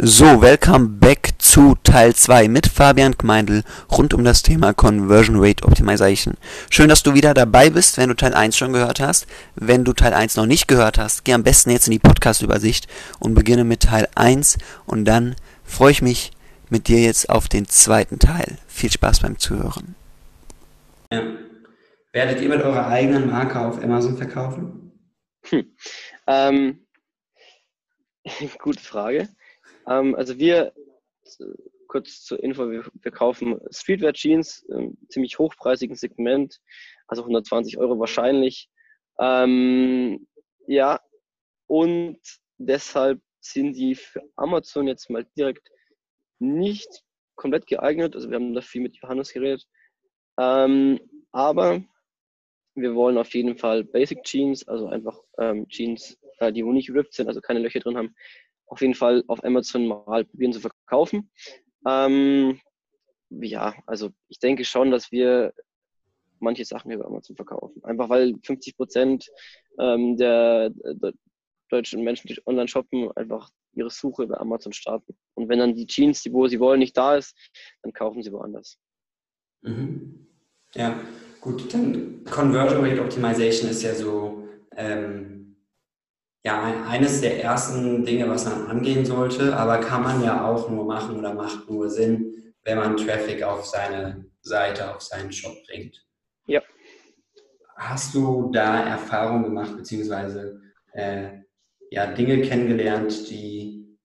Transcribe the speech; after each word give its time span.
So, 0.00 0.40
welcome 0.40 1.00
back 1.00 1.30
zu 1.38 1.74
Teil 1.82 2.14
2 2.14 2.46
mit 2.46 2.68
Fabian 2.68 3.16
Gmeindl 3.18 3.64
rund 3.90 4.14
um 4.14 4.22
das 4.22 4.44
Thema 4.44 4.72
Conversion 4.72 5.40
Rate 5.40 5.64
Optimization. 5.64 6.34
Schön, 6.70 6.88
dass 6.88 7.02
du 7.02 7.14
wieder 7.14 7.34
dabei 7.34 7.68
bist, 7.68 7.98
wenn 7.98 8.08
du 8.08 8.14
Teil 8.14 8.32
1 8.32 8.56
schon 8.56 8.72
gehört 8.72 9.00
hast. 9.00 9.26
Wenn 9.56 9.84
du 9.84 9.92
Teil 9.92 10.14
1 10.14 10.36
noch 10.36 10.46
nicht 10.46 10.68
gehört 10.68 10.98
hast, 10.98 11.24
geh 11.24 11.32
am 11.32 11.42
besten 11.42 11.70
jetzt 11.70 11.88
in 11.88 11.90
die 11.90 11.98
Podcast-Übersicht 11.98 12.86
und 13.18 13.34
beginne 13.34 13.64
mit 13.64 13.80
Teil 13.80 14.06
1 14.14 14.58
und 14.86 15.04
dann 15.04 15.34
freue 15.64 15.90
ich 15.90 16.00
mich 16.00 16.30
mit 16.70 16.86
dir 16.86 17.00
jetzt 17.00 17.28
auf 17.28 17.48
den 17.48 17.66
zweiten 17.66 18.20
Teil. 18.20 18.56
Viel 18.68 18.92
Spaß 18.92 19.18
beim 19.18 19.36
Zuhören. 19.40 19.96
Ja. 21.10 21.22
Werdet 22.12 22.40
ihr 22.40 22.48
mit 22.48 22.62
eurer 22.62 22.86
eigenen 22.86 23.28
Marke 23.28 23.58
auf 23.58 23.82
Amazon 23.82 24.16
verkaufen? 24.16 24.92
Hm. 25.48 25.64
Ähm, 26.28 26.86
gute 28.62 28.80
Frage. 28.80 29.28
Ähm, 29.88 30.14
also 30.14 30.38
wir, 30.38 30.72
kurz 31.86 32.22
zur 32.22 32.42
Info, 32.42 32.70
wir, 32.70 32.84
wir 32.92 33.12
kaufen 33.12 33.58
Streetwear 33.70 34.12
Jeans, 34.12 34.64
im 34.68 34.96
ziemlich 35.08 35.38
hochpreisigen 35.38 35.96
Segment, 35.96 36.60
also 37.06 37.22
120 37.22 37.78
Euro 37.78 37.98
wahrscheinlich. 37.98 38.68
Ähm, 39.18 40.26
ja, 40.66 41.00
und 41.66 42.18
deshalb 42.58 43.20
sind 43.40 43.74
die 43.74 43.94
für 43.94 44.22
Amazon 44.36 44.86
jetzt 44.86 45.10
mal 45.10 45.26
direkt 45.36 45.70
nicht 46.38 47.02
komplett 47.34 47.66
geeignet. 47.66 48.14
Also 48.14 48.28
wir 48.28 48.36
haben 48.36 48.54
da 48.54 48.60
viel 48.60 48.82
mit 48.82 48.96
Johannes 48.96 49.32
geredet. 49.32 49.66
Ähm, 50.38 51.00
aber 51.32 51.82
wir 52.74 52.94
wollen 52.94 53.18
auf 53.18 53.34
jeden 53.34 53.56
Fall 53.56 53.84
Basic 53.84 54.22
Jeans, 54.24 54.66
also 54.68 54.86
einfach 54.86 55.18
ähm, 55.38 55.68
Jeans, 55.68 56.18
äh, 56.38 56.52
die 56.52 56.64
wo 56.64 56.72
nicht 56.72 56.90
ripped 56.90 57.14
sind, 57.14 57.28
also 57.28 57.40
keine 57.40 57.60
Löcher 57.60 57.80
drin 57.80 57.96
haben, 57.96 58.14
auf 58.68 58.80
jeden 58.80 58.94
Fall 58.94 59.24
auf 59.26 59.42
Amazon 59.44 59.86
mal 59.86 60.24
probieren 60.24 60.52
zu 60.52 60.60
verkaufen. 60.60 61.30
Ähm, 61.86 62.60
ja, 63.30 63.74
also 63.86 64.10
ich 64.28 64.38
denke 64.38 64.64
schon, 64.64 64.90
dass 64.90 65.12
wir 65.12 65.52
manche 66.40 66.64
Sachen 66.64 66.90
über 66.90 67.06
Amazon 67.06 67.36
verkaufen. 67.36 67.82
Einfach 67.84 68.08
weil 68.08 68.34
50 68.42 68.76
Prozent 68.76 69.28
ähm, 69.78 70.16
der, 70.16 70.70
der, 70.70 71.12
deutschen 71.70 72.02
Menschen, 72.02 72.28
die 72.28 72.40
online 72.46 72.66
shoppen, 72.66 73.12
einfach 73.12 73.50
ihre 73.74 73.90
Suche 73.90 74.22
über 74.22 74.40
Amazon 74.40 74.72
starten. 74.72 75.14
Und 75.34 75.50
wenn 75.50 75.58
dann 75.58 75.74
die 75.74 75.86
Jeans, 75.86 76.22
die 76.22 76.32
wo 76.32 76.48
sie 76.48 76.58
wollen, 76.60 76.78
nicht 76.78 76.96
da 76.96 77.16
ist, 77.16 77.36
dann 77.82 77.92
kaufen 77.92 78.22
sie 78.22 78.32
woanders. 78.32 78.78
Mhm. 79.60 80.26
Ja, 80.74 80.98
gut, 81.42 81.72
dann 81.74 82.24
Conversion 82.24 82.82
Rate 82.82 83.02
Optimization 83.02 83.70
ist 83.70 83.82
ja 83.82 83.94
so 83.94 84.48
ähm, 84.76 85.37
ja, 86.44 86.84
eines 86.88 87.20
der 87.20 87.42
ersten 87.42 88.04
Dinge, 88.04 88.28
was 88.28 88.44
man 88.44 88.66
angehen 88.66 89.04
sollte, 89.04 89.56
aber 89.56 89.78
kann 89.78 90.02
man 90.02 90.22
ja 90.22 90.46
auch 90.46 90.68
nur 90.70 90.84
machen 90.84 91.18
oder 91.18 91.34
macht 91.34 91.68
nur 91.68 91.90
Sinn, 91.90 92.54
wenn 92.64 92.78
man 92.78 92.96
Traffic 92.96 93.42
auf 93.42 93.66
seine 93.66 94.26
Seite, 94.40 94.94
auf 94.94 95.02
seinen 95.02 95.32
Shop 95.32 95.56
bringt. 95.66 96.04
Ja. 96.46 96.62
Hast 97.76 98.14
du 98.14 98.50
da 98.52 98.82
Erfahrungen 98.84 99.44
gemacht, 99.44 99.76
beziehungsweise 99.76 100.60
äh, 100.92 101.28
ja, 101.90 102.06
Dinge 102.06 102.42
kennengelernt, 102.42 103.30
die 103.30 103.98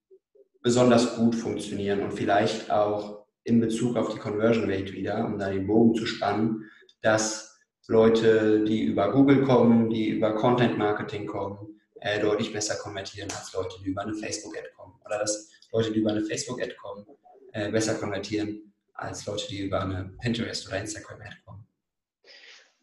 besonders 0.62 1.16
gut 1.16 1.34
funktionieren 1.34 2.02
und 2.02 2.12
vielleicht 2.12 2.70
auch 2.70 3.26
in 3.44 3.60
Bezug 3.60 3.96
auf 3.96 4.12
die 4.12 4.18
Conversion 4.18 4.70
Rate 4.70 4.92
wieder, 4.92 5.24
um 5.26 5.38
da 5.38 5.50
den 5.50 5.66
Bogen 5.66 5.94
zu 5.94 6.06
spannen, 6.06 6.64
dass 7.02 7.60
Leute, 7.86 8.64
die 8.64 8.84
über 8.84 9.12
Google 9.12 9.42
kommen, 9.42 9.90
die 9.90 10.08
über 10.08 10.34
Content 10.34 10.78
Marketing 10.78 11.26
kommen, 11.26 11.73
äh, 12.04 12.20
deutlich 12.20 12.52
besser 12.52 12.76
konvertieren 12.76 13.30
als 13.32 13.52
Leute, 13.54 13.76
die 13.82 13.88
über 13.88 14.02
eine 14.02 14.14
Facebook-Ad 14.14 14.68
kommen. 14.76 14.94
Oder 15.06 15.20
dass 15.20 15.50
Leute, 15.72 15.90
die 15.90 16.00
über 16.00 16.10
eine 16.10 16.22
Facebook-Ad 16.22 16.74
kommen, 16.76 17.06
äh, 17.52 17.70
besser 17.70 17.94
konvertieren 17.94 18.74
als 18.92 19.24
Leute, 19.24 19.48
die 19.48 19.60
über 19.60 19.80
eine 19.80 20.14
Pinterest- 20.22 20.68
oder 20.68 20.80
Instagram-Ad 20.80 21.36
kommen. 21.46 21.66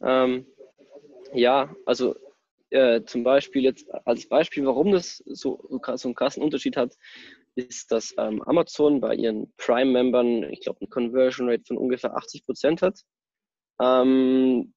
Ähm, 0.03 0.47
ja, 1.33 1.73
also 1.85 2.15
äh, 2.71 3.03
zum 3.03 3.23
Beispiel 3.23 3.63
jetzt 3.63 3.87
als 4.05 4.27
Beispiel, 4.27 4.65
warum 4.65 4.91
das 4.91 5.17
so, 5.27 5.63
so 5.69 6.07
einen 6.07 6.15
krassen 6.15 6.41
Unterschied 6.41 6.75
hat, 6.75 6.97
ist, 7.53 7.91
dass 7.91 8.15
ähm, 8.17 8.41
Amazon 8.43 9.01
bei 9.01 9.13
ihren 9.13 9.53
Prime-Membern, 9.57 10.49
ich 10.51 10.61
glaube, 10.61 10.79
eine 10.81 10.89
Conversion 10.89 11.47
Rate 11.47 11.63
von 11.67 11.77
ungefähr 11.77 12.15
80 12.15 12.45
Prozent 12.45 12.81
hat. 12.81 12.99
Ähm, 13.79 14.73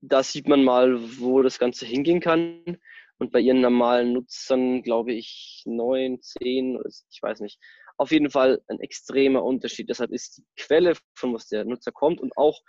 da 0.00 0.22
sieht 0.22 0.48
man 0.48 0.64
mal, 0.64 0.98
wo 1.18 1.42
das 1.42 1.58
Ganze 1.58 1.84
hingehen 1.84 2.20
kann 2.20 2.78
und 3.18 3.32
bei 3.32 3.40
ihren 3.40 3.60
normalen 3.60 4.12
Nutzern, 4.12 4.82
glaube 4.82 5.12
ich, 5.12 5.62
neun, 5.66 6.20
zehn, 6.20 6.78
ich 7.10 7.22
weiß 7.22 7.40
nicht. 7.40 7.58
Auf 7.96 8.10
jeden 8.10 8.30
Fall 8.30 8.60
ein 8.66 8.80
extremer 8.80 9.44
Unterschied. 9.44 9.88
Deshalb 9.88 10.10
ist 10.10 10.38
die 10.38 10.44
Quelle, 10.56 10.94
von 11.14 11.32
was 11.32 11.46
der 11.46 11.64
Nutzer 11.64 11.92
kommt 11.92 12.20
und 12.20 12.36
auch 12.36 12.60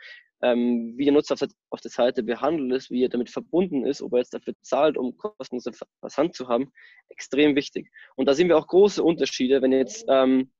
ähm, 0.41 0.94
wie 0.97 1.06
der 1.06 1.13
Nutzer 1.13 1.35
auf 1.69 1.81
der, 1.81 1.91
Seite 1.91 2.22
behandelt 2.22 2.72
ist, 2.73 2.91
wie 2.91 3.03
er 3.03 3.09
damit 3.09 3.29
verbunden 3.29 3.85
ist, 3.85 4.01
ob 4.01 4.13
er 4.13 4.19
jetzt 4.19 4.33
dafür 4.33 4.53
zahlt, 4.61 4.97
um 4.97 5.17
kostenlose 5.17 5.72
Versand 6.00 6.35
zu 6.35 6.47
haben, 6.47 6.72
extrem 7.09 7.56
wichtig. 7.56 7.89
Und 8.16 8.27
da 8.27 8.33
sehen 8.33 8.50
wir 8.50 8.57
auch 8.57 8.67
große 8.67 9.03
Unterschiede, 9.03 9.62
wenn 9.62 9.72
jetzt 9.72 10.06
ähm, 10.07 10.51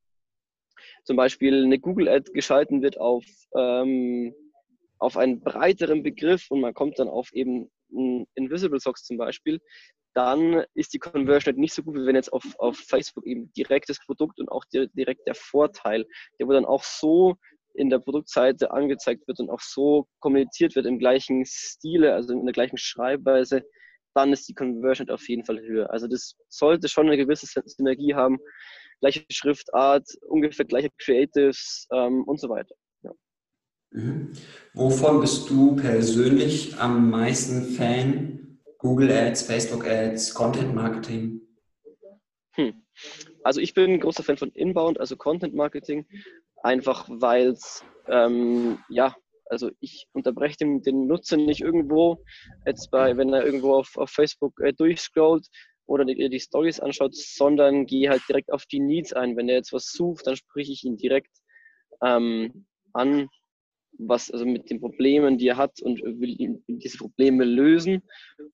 zum 1.03 1.17
Beispiel 1.17 1.63
eine 1.63 1.79
Google-Ad 1.79 2.31
geschalten 2.34 2.81
wird 2.81 2.97
auf, 3.00 3.25
ähm, 3.56 4.34
auf 4.97 5.17
einen 5.17 5.41
breiteren 5.41 6.03
Begriff 6.03 6.50
und 6.50 6.62
man 6.62 6.73
kommt 6.73 6.97
dann 7.00 7.09
auf 7.09 7.31
eben 7.34 7.69
Invisible 7.90 8.79
Socks 8.79 9.03
zum 9.03 9.18
Beispiel, 9.18 9.59
dann 10.13 10.63
ist 10.73 10.94
die 10.94 11.00
Conversion 11.00 11.53
halt 11.53 11.59
nicht 11.59 11.73
so 11.73 11.84
gut, 11.84 11.96
wie 11.96 12.06
wenn 12.06 12.16
jetzt 12.16 12.31
auf, 12.31 12.44
auf 12.57 12.78
Facebook 12.78 13.25
eben 13.25 13.51
direkt 13.53 13.90
das 13.90 14.00
Produkt 14.00 14.40
und 14.40 14.50
auch 14.50 14.63
direkt 14.72 15.28
der 15.28 15.35
Vorteil, 15.35 16.06
der 16.40 16.47
wo 16.47 16.53
dann 16.53 16.66
auch 16.66 16.84
so 16.84 17.35
in 17.73 17.90
der 17.90 18.00
Produktseite 18.00 18.72
angezeigt 18.72 19.28
wird 19.28 19.40
und 19.41 19.50
auch 19.50 19.59
so 19.59 20.07
kommuniziert 20.19 20.75
wird 20.75 20.85
im 20.85 21.00
gleichen 21.00 21.44
Stile, 21.46 22.13
also 22.13 22.34
in 22.34 22.46
der 22.46 22.53
gleichen 22.53 22.78
Schreibweise, 22.78 23.63
dann 24.13 24.31
ist 24.31 24.47
die 24.47 24.53
Conversion 24.53 25.09
auf 25.09 25.28
jeden 25.28 25.44
Fall 25.44 25.59
höher. 25.59 25.91
Also 25.91 26.07
das 26.07 26.35
sollte 26.47 26.88
schon 26.88 27.07
eine 27.07 27.17
gewisse 27.17 27.47
Synergie 27.66 28.16
haben, 28.16 28.40
gleiche 29.02 29.25
Schriftart, 29.29 30.07
ungefähr 30.29 30.66
gleiche 30.66 30.90
Creatives 30.97 31.88
ähm, 31.91 32.23
und 32.23 32.40
so 32.40 32.47
weiter. 32.47 32.75
Mhm. 33.96 34.34
Wovon 34.74 35.22
bist 35.22 35.50
du 35.50 35.78
persönlich 35.78 36.78
am 36.78 37.10
meisten 37.10 37.64
Fan? 37.64 38.60
Google 38.78 39.10
Ads, 39.10 39.44
Facebook 39.44 39.88
Ads, 39.88 40.34
Content 40.34 40.76
Marketing? 40.76 41.42
Hm. 42.52 42.84
Also 43.44 43.62
ich 43.62 43.74
bin 43.74 43.94
ein 43.94 44.00
großer 44.02 44.24
Fan 44.24 44.36
von 44.36 44.52
Inbound, 44.52 45.00
also 45.00 45.16
Content 45.16 45.56
Marketing, 45.56 46.06
einfach 46.62 47.08
weil 47.10 47.48
es, 47.48 47.86
ähm, 48.10 48.80
ja, 48.90 49.16
also 49.46 49.72
ich 49.80 50.08
unterbreche 50.12 50.58
den, 50.58 50.82
den, 50.82 51.08
Nutzer 51.08 51.38
nicht 51.38 51.62
irgendwo, 51.62 52.22
jetzt 52.66 52.92
bei, 52.92 53.16
wenn 53.16 53.32
er 53.34 53.46
irgendwo 53.46 53.76
auf, 53.76 53.96
auf 53.96 54.10
Facebook 54.10 54.60
äh, 54.60 54.74
durchscrollt 54.74 55.48
oder 55.86 56.04
die, 56.04 56.30
die 56.30 56.40
Stories 56.40 56.82
anschaut, 56.82 57.16
sondern 57.16 57.86
gehe 57.86 58.10
halt 58.10 58.24
direkt 58.28 58.52
auf 58.52 58.66
die 58.66 58.82
Needs 58.82 59.14
ein. 59.14 59.38
Wenn 59.38 59.48
er 59.48 59.56
jetzt 59.56 59.72
was 59.72 59.86
sucht, 59.86 60.28
dann 60.28 60.36
spreche 60.36 60.74
ich 60.74 60.84
ihn 60.84 60.98
direkt 60.98 61.32
ähm, 62.04 62.66
an 62.92 63.30
was 63.98 64.32
also 64.32 64.46
mit 64.46 64.70
den 64.70 64.80
Problemen, 64.80 65.38
die 65.38 65.48
er 65.48 65.58
hat 65.58 65.82
und 65.82 66.02
will 66.04 66.62
diese 66.68 66.98
Probleme 66.98 67.44
lösen. 67.44 68.04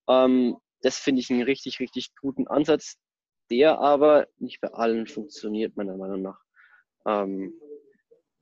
Ähm, 0.08 0.58
das 0.82 0.98
finde 0.98 1.22
ich 1.22 1.30
einen 1.30 1.44
richtig, 1.44 1.80
richtig 1.80 2.10
guten 2.20 2.48
Ansatz, 2.48 2.98
der 3.50 3.80
aber 3.80 4.28
nicht 4.38 4.62
bei 4.62 4.70
allen 4.70 5.08
funktioniert, 5.08 5.76
meiner 5.78 5.98
Meinung 5.98 6.22
nach. 6.22 6.40
Ähm, 7.06 7.54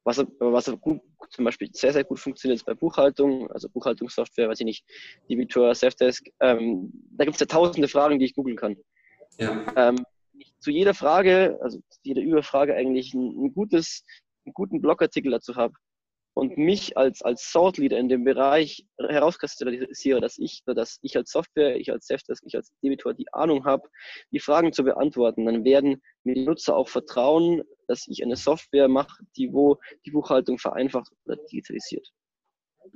was, 0.04 0.18
was 0.40 0.72
gut, 0.80 1.02
zum 1.30 1.46
Beispiel 1.46 1.70
sehr, 1.74 1.94
sehr 1.94 2.04
gut 2.04 2.20
funktioniert, 2.20 2.60
ist 2.60 2.66
bei 2.66 2.74
Buchhaltung, 2.74 3.52
also 3.52 3.70
Buchhaltungssoftware, 3.70 4.50
weiß 4.50 4.62
ich 4.62 4.66
nicht, 4.66 4.86
Debitor, 5.30 5.76
Safdesk. 5.76 6.28
Ähm, 6.40 6.92
da 7.12 7.26
gibt 7.26 7.36
es 7.36 7.42
ja 7.42 7.46
tausende 7.46 7.88
Fragen, 7.88 8.18
die 8.18 8.26
ich 8.26 8.34
googeln 8.34 8.58
kann. 8.58 8.78
Ja. 9.38 9.66
Ähm, 9.76 10.04
zu 10.60 10.72
jeder 10.72 10.94
Frage, 10.94 11.60
also 11.62 11.80
zu 11.90 12.00
jeder 12.04 12.22
Überfrage 12.22 12.75
eigentlich 12.75 13.13
ein, 13.13 13.45
ein 13.45 13.54
gutes, 13.54 14.04
einen 14.45 14.54
guten 14.54 14.81
Blogartikel 14.81 15.31
dazu 15.31 15.56
habe, 15.56 15.74
und 16.34 16.58
mich 16.58 16.98
als, 16.98 17.22
als 17.22 17.52
Thought 17.52 17.78
Leader 17.78 17.98
in 17.98 18.10
dem 18.10 18.24
Bereich 18.24 18.86
herauskristallisiere, 18.98 20.22
dass 20.22 20.38
ich, 20.38 20.64
dass 20.66 21.00
ich 21.02 21.18
als 21.18 21.31
Software, 21.31 21.76
ich 21.76 21.92
als 21.92 22.08
Safdesk, 22.08 22.44
ich 22.46 22.56
als 22.56 22.72
Debitor 22.84 23.14
die 23.14 23.31
Ahnung 23.34 23.66
habe, 23.66 23.90
die 24.31 24.40
Fragen 24.40 24.72
zu 24.72 24.84
beantworten, 24.84 25.46
dann 25.46 25.64
werden 25.64 26.02
mir 26.24 26.36
die 26.36 26.46
Nutzer 26.46 26.76
auch 26.76 26.90
vertrauen, 26.90 27.64
dass 27.88 28.08
ich 28.08 28.24
eine 28.24 28.36
Software 28.36 28.88
mache, 28.88 29.24
die 29.36 29.52
wo 29.52 29.78
die 30.06 30.12
Buchhaltung 30.12 30.60
vereinfacht 30.60 31.12
oder 31.26 31.38
digitalisiert. 31.38 32.08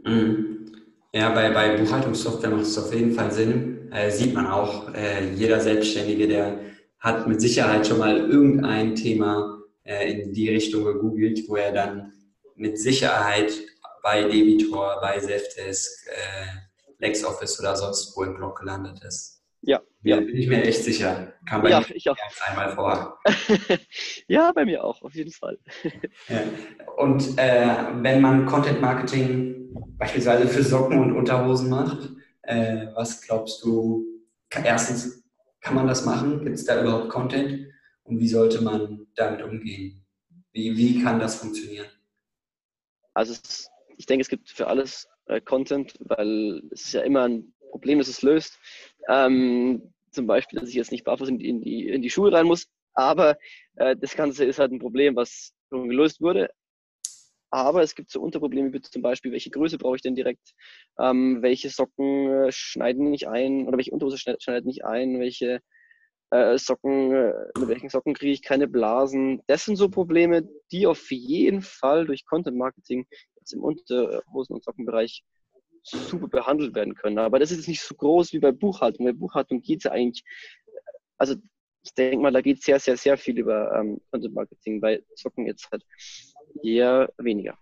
Mhm. 0.03 0.71
Ja, 1.15 1.29
bei, 1.29 1.51
bei 1.51 1.77
Buchhaltungssoftware 1.77 2.49
macht 2.49 2.63
es 2.63 2.77
auf 2.77 2.93
jeden 2.93 3.11
Fall 3.11 3.31
Sinn. 3.31 3.91
Äh, 3.91 4.09
sieht 4.09 4.33
man 4.33 4.47
auch, 4.47 4.91
äh, 4.95 5.31
jeder 5.35 5.59
Selbstständige, 5.59 6.27
der 6.27 6.59
hat 6.97 7.27
mit 7.27 7.39
Sicherheit 7.39 7.85
schon 7.85 7.99
mal 7.99 8.17
irgendein 8.17 8.95
Thema 8.95 9.61
äh, 9.83 10.11
in 10.11 10.33
die 10.33 10.49
Richtung 10.49 10.85
gegoogelt, 10.85 11.47
wo 11.47 11.55
er 11.55 11.71
dann 11.71 12.12
mit 12.55 12.79
Sicherheit 12.79 13.51
bei 14.01 14.23
Debitor, 14.23 14.99
bei 15.01 15.19
Zefdesk, 15.19 16.07
äh, 16.07 16.45
LexOffice 16.99 17.59
oder 17.59 17.75
sonst 17.75 18.15
wo 18.15 18.23
im 18.23 18.35
Blog 18.35 18.59
gelandet 18.59 19.03
ist. 19.03 19.41
Ja, 19.61 19.81
Ja, 20.01 20.17
bin 20.17 20.35
ich 20.35 20.47
mir 20.47 20.61
echt 20.63 20.83
sicher. 20.83 21.33
Kam 21.47 21.61
bei 21.61 21.69
ja, 21.69 21.79
mir 21.79 21.95
ich 21.95 22.09
auch. 22.09 22.17
einmal 22.45 22.75
vor. 22.75 23.17
ja, 24.27 24.51
bei 24.51 24.65
mir 24.65 24.83
auch, 24.83 25.01
auf 25.01 25.15
jeden 25.15 25.31
Fall. 25.31 25.57
ja. 26.27 26.41
Und 26.97 27.37
äh, 27.37 27.77
wenn 28.01 28.19
man 28.19 28.45
Content 28.45 28.81
Marketing 28.81 29.73
beispielsweise 29.97 30.47
für 30.49 30.63
Socken 30.63 30.99
und 30.99 31.15
Unterhosen 31.15 31.69
macht, 31.69 32.09
äh, 32.41 32.87
was 32.93 33.21
glaubst 33.21 33.63
du, 33.63 34.05
erstens, 34.49 35.23
kann 35.61 35.75
man 35.75 35.87
das 35.87 36.03
machen? 36.03 36.43
Gibt 36.43 36.57
es 36.57 36.65
da 36.65 36.81
überhaupt 36.81 37.07
Content? 37.07 37.67
Und 38.03 38.19
wie 38.19 38.27
sollte 38.27 38.61
man 38.61 39.07
damit 39.15 39.41
umgehen? 39.41 40.05
Wie, 40.51 40.75
wie 40.75 41.01
kann 41.01 41.21
das 41.21 41.35
funktionieren? 41.35 41.87
Also 43.13 43.33
es, 43.33 43.69
ich 43.97 44.05
denke, 44.05 44.21
es 44.21 44.29
gibt 44.29 44.49
für 44.49 44.67
alles 44.67 45.07
äh, 45.27 45.41
Content, 45.41 45.93
weil 45.99 46.61
es 46.71 46.85
ist 46.85 46.93
ja 46.93 47.01
immer 47.01 47.23
ein 47.23 47.53
Problem, 47.71 47.99
das 47.99 48.07
es 48.07 48.21
löst. 48.21 48.59
Ähm, 49.07 49.93
zum 50.11 50.27
Beispiel, 50.27 50.59
dass 50.59 50.69
ich 50.69 50.75
jetzt 50.75 50.91
nicht 50.91 51.03
barfuß 51.03 51.29
in 51.29 51.39
die, 51.39 51.49
in 51.49 51.61
die, 51.61 51.89
in 51.89 52.01
die 52.01 52.09
Schuhe 52.09 52.31
rein 52.31 52.45
muss. 52.45 52.67
Aber 52.93 53.37
äh, 53.75 53.95
das 53.95 54.15
Ganze 54.15 54.45
ist 54.45 54.59
halt 54.59 54.71
ein 54.71 54.79
Problem, 54.79 55.15
was 55.15 55.53
gelöst 55.71 56.21
wurde. 56.21 56.49
Aber 57.49 57.83
es 57.83 57.93
gibt 57.93 58.09
so 58.09 58.21
Unterprobleme, 58.21 58.73
wie 58.73 58.81
zum 58.81 59.03
Beispiel, 59.03 59.31
welche 59.31 59.51
Größe 59.51 59.77
brauche 59.77 59.95
ich 59.95 60.01
denn 60.01 60.15
direkt? 60.15 60.53
Ähm, 60.99 61.41
welche 61.41 61.69
Socken 61.69 62.29
äh, 62.29 62.51
schneiden 62.51 63.11
nicht 63.11 63.27
ein 63.27 63.67
oder 63.67 63.77
welche 63.77 63.91
Unterhose 63.91 64.17
schneidet 64.17 64.65
nicht 64.65 64.85
ein? 64.85 65.19
Welche 65.19 65.61
äh, 66.33 66.57
Socken, 66.57 67.13
äh, 67.13 67.33
mit 67.59 67.69
welchen 67.69 67.89
Socken 67.89 68.13
kriege 68.15 68.33
ich 68.33 68.41
keine 68.41 68.67
Blasen? 68.67 69.41
Das 69.47 69.65
sind 69.65 69.75
so 69.75 69.87
Probleme, 69.89 70.47
die 70.71 70.87
auf 70.87 71.11
jeden 71.11 71.61
Fall 71.61 72.05
durch 72.05 72.25
Content 72.25 72.57
Marketing 72.57 73.05
jetzt 73.37 73.53
im 73.53 73.63
Unterhosen- 73.63 74.53
und 74.55 74.63
Sockenbereich 74.63 75.23
super 75.83 76.27
behandelt 76.27 76.73
werden 76.75 76.95
können. 76.95 77.19
Aber 77.19 77.39
das 77.39 77.51
ist 77.51 77.57
jetzt 77.57 77.67
nicht 77.67 77.81
so 77.81 77.93
groß 77.93 78.33
wie 78.33 78.39
bei 78.39 78.51
Buchhaltung. 78.51 79.05
Bei 79.05 79.13
Buchhaltung 79.13 79.61
geht 79.61 79.79
es 79.79 79.83
ja 79.83 79.91
eigentlich, 79.91 80.23
also 81.17 81.35
ich 81.85 81.93
denke 81.93 82.23
mal, 82.23 82.31
da 82.31 82.41
geht 82.41 82.63
sehr, 82.63 82.79
sehr, 82.79 82.97
sehr 82.97 83.17
viel 83.17 83.37
über 83.37 83.71
ähm, 83.77 84.01
Content 84.09 84.33
Marketing. 84.33 84.81
Bei 84.81 85.03
Socken 85.15 85.45
jetzt 85.45 85.69
halt 85.71 85.83
eher 86.63 87.11
weniger. 87.17 87.57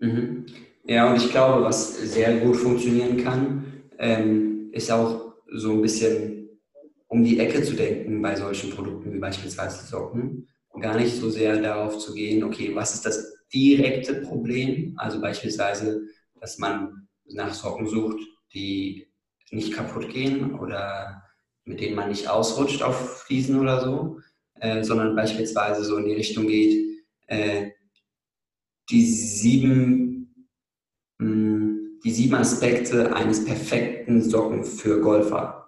Mhm. 0.00 0.46
Ja, 0.84 1.10
und 1.10 1.16
ich 1.16 1.30
glaube, 1.30 1.64
was 1.64 1.96
sehr 1.96 2.38
gut 2.38 2.56
funktionieren 2.56 3.16
kann, 3.16 3.90
ähm, 3.98 4.70
ist 4.72 4.90
auch 4.92 5.34
so 5.50 5.72
ein 5.72 5.82
bisschen 5.82 6.45
um 7.08 7.24
die 7.24 7.38
Ecke 7.38 7.62
zu 7.62 7.74
denken 7.74 8.20
bei 8.20 8.34
solchen 8.36 8.70
Produkten 8.70 9.12
wie 9.12 9.18
beispielsweise 9.18 9.86
Socken 9.86 10.48
und 10.68 10.80
gar 10.80 10.96
nicht 10.96 11.14
so 11.16 11.30
sehr 11.30 11.60
darauf 11.60 11.98
zu 11.98 12.14
gehen, 12.14 12.42
okay, 12.42 12.74
was 12.74 12.94
ist 12.94 13.06
das 13.06 13.46
direkte 13.52 14.14
Problem? 14.22 14.94
Also 14.96 15.20
beispielsweise, 15.20 16.02
dass 16.40 16.58
man 16.58 17.08
nach 17.28 17.54
Socken 17.54 17.86
sucht, 17.86 18.18
die 18.52 19.06
nicht 19.50 19.72
kaputt 19.72 20.10
gehen 20.10 20.58
oder 20.58 21.22
mit 21.64 21.80
denen 21.80 21.96
man 21.96 22.08
nicht 22.08 22.28
ausrutscht 22.28 22.82
auf 22.82 23.22
Fliesen 23.24 23.58
oder 23.58 23.80
so, 23.84 24.20
äh, 24.60 24.82
sondern 24.82 25.16
beispielsweise 25.16 25.84
so 25.84 25.96
in 25.98 26.06
die 26.06 26.14
Richtung 26.14 26.46
geht, 26.46 27.04
äh, 27.26 27.70
die 28.90 29.04
sieben, 29.04 30.48
mh, 31.18 31.26
hm, 31.26 32.00
die 32.04 32.10
sieben 32.12 32.34
Aspekte 32.34 33.14
eines 33.16 33.44
perfekten 33.44 34.22
Socken 34.22 34.64
für 34.64 35.00
Golfer. 35.00 35.65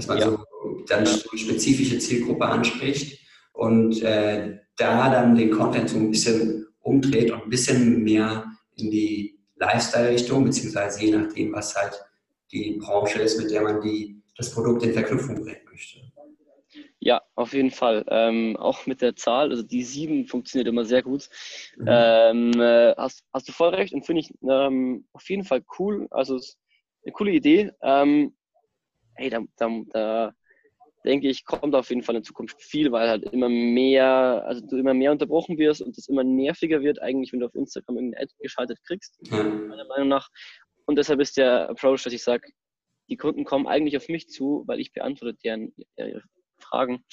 Dass 0.00 0.08
man 0.08 0.18
ja. 0.18 0.30
so 0.30 0.44
dann 0.88 1.06
so 1.06 1.28
eine 1.30 1.38
spezifische 1.38 1.98
Zielgruppe 1.98 2.46
anspricht 2.46 3.18
und 3.52 4.02
äh, 4.02 4.58
da 4.76 5.10
dann 5.10 5.36
den 5.36 5.50
Content 5.50 5.90
so 5.90 5.98
ein 5.98 6.10
bisschen 6.10 6.66
umdreht 6.80 7.30
und 7.30 7.42
ein 7.42 7.50
bisschen 7.50 8.02
mehr 8.02 8.46
in 8.76 8.90
die 8.90 9.38
Lifestyle-Richtung, 9.56 10.44
beziehungsweise 10.44 11.04
je 11.04 11.16
nachdem, 11.16 11.52
was 11.52 11.76
halt 11.76 12.02
die 12.50 12.78
Branche 12.80 13.20
ist, 13.20 13.38
mit 13.38 13.50
der 13.50 13.62
man 13.62 13.80
die, 13.82 14.22
das 14.36 14.52
Produkt 14.52 14.82
in 14.82 14.94
Verknüpfung 14.94 15.42
bringen 15.42 15.60
möchte. 15.70 16.00
Ja, 16.98 17.22
auf 17.34 17.52
jeden 17.52 17.70
Fall. 17.70 18.04
Ähm, 18.08 18.56
auch 18.56 18.86
mit 18.86 19.00
der 19.02 19.16
Zahl, 19.16 19.50
also 19.50 19.62
die 19.62 19.84
sieben 19.84 20.26
funktioniert 20.26 20.68
immer 20.68 20.84
sehr 20.84 21.02
gut. 21.02 21.28
Mhm. 21.76 21.86
Ähm, 21.88 22.52
äh, 22.60 22.94
hast, 22.96 23.24
hast 23.32 23.48
du 23.48 23.52
voll 23.52 23.74
recht 23.74 23.92
und 23.92 24.04
finde 24.04 24.20
ich 24.20 24.32
ähm, 24.48 25.06
auf 25.12 25.28
jeden 25.28 25.44
Fall 25.44 25.62
cool. 25.78 26.08
Also 26.10 26.38
eine 27.04 27.12
coole 27.12 27.32
Idee. 27.32 27.70
Ähm, 27.82 28.34
hey, 29.14 29.30
da, 29.30 29.40
da, 29.56 29.82
da 29.92 30.32
denke 31.04 31.28
ich, 31.28 31.44
kommt 31.44 31.74
auf 31.74 31.88
jeden 31.88 32.02
Fall 32.02 32.16
in 32.16 32.24
Zukunft 32.24 32.62
viel, 32.62 32.92
weil 32.92 33.08
halt 33.08 33.24
immer 33.24 33.48
mehr, 33.48 34.44
also 34.46 34.60
du 34.66 34.76
immer 34.76 34.94
mehr 34.94 35.12
unterbrochen 35.12 35.58
wirst 35.58 35.82
und 35.82 35.96
es 35.96 36.08
immer 36.08 36.24
nerviger 36.24 36.82
wird, 36.82 37.00
eigentlich, 37.00 37.32
wenn 37.32 37.40
du 37.40 37.46
auf 37.46 37.54
Instagram 37.54 37.96
irgendeine 37.96 38.24
Ad 38.24 38.34
geschaltet 38.38 38.78
kriegst, 38.84 39.18
meiner 39.30 39.86
Meinung 39.86 40.08
nach. 40.08 40.28
Und 40.86 40.96
deshalb 40.96 41.20
ist 41.20 41.36
der 41.36 41.70
Approach, 41.70 42.02
dass 42.04 42.12
ich 42.12 42.22
sage, 42.22 42.50
die 43.08 43.16
Kunden 43.16 43.44
kommen 43.44 43.66
eigentlich 43.66 43.96
auf 43.96 44.08
mich 44.08 44.28
zu, 44.28 44.64
weil 44.66 44.80
ich 44.80 44.92
beantworte 44.92 45.36
deren 45.42 45.74
ihre 45.96 46.22
Fragen. 46.58 47.04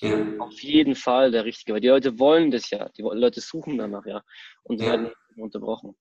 Ja. 0.00 0.38
Auf 0.38 0.60
jeden 0.60 0.94
Fall 0.94 1.32
der 1.32 1.44
Richtige, 1.44 1.74
weil 1.74 1.80
die 1.80 1.88
Leute 1.88 2.18
wollen 2.20 2.52
das 2.52 2.70
ja, 2.70 2.88
die 2.90 3.02
Leute 3.02 3.40
suchen 3.40 3.78
danach 3.78 4.06
ja 4.06 4.22
und 4.62 4.80
ja. 4.80 4.86
werden 4.86 5.10
unterbrochen. 5.36 5.96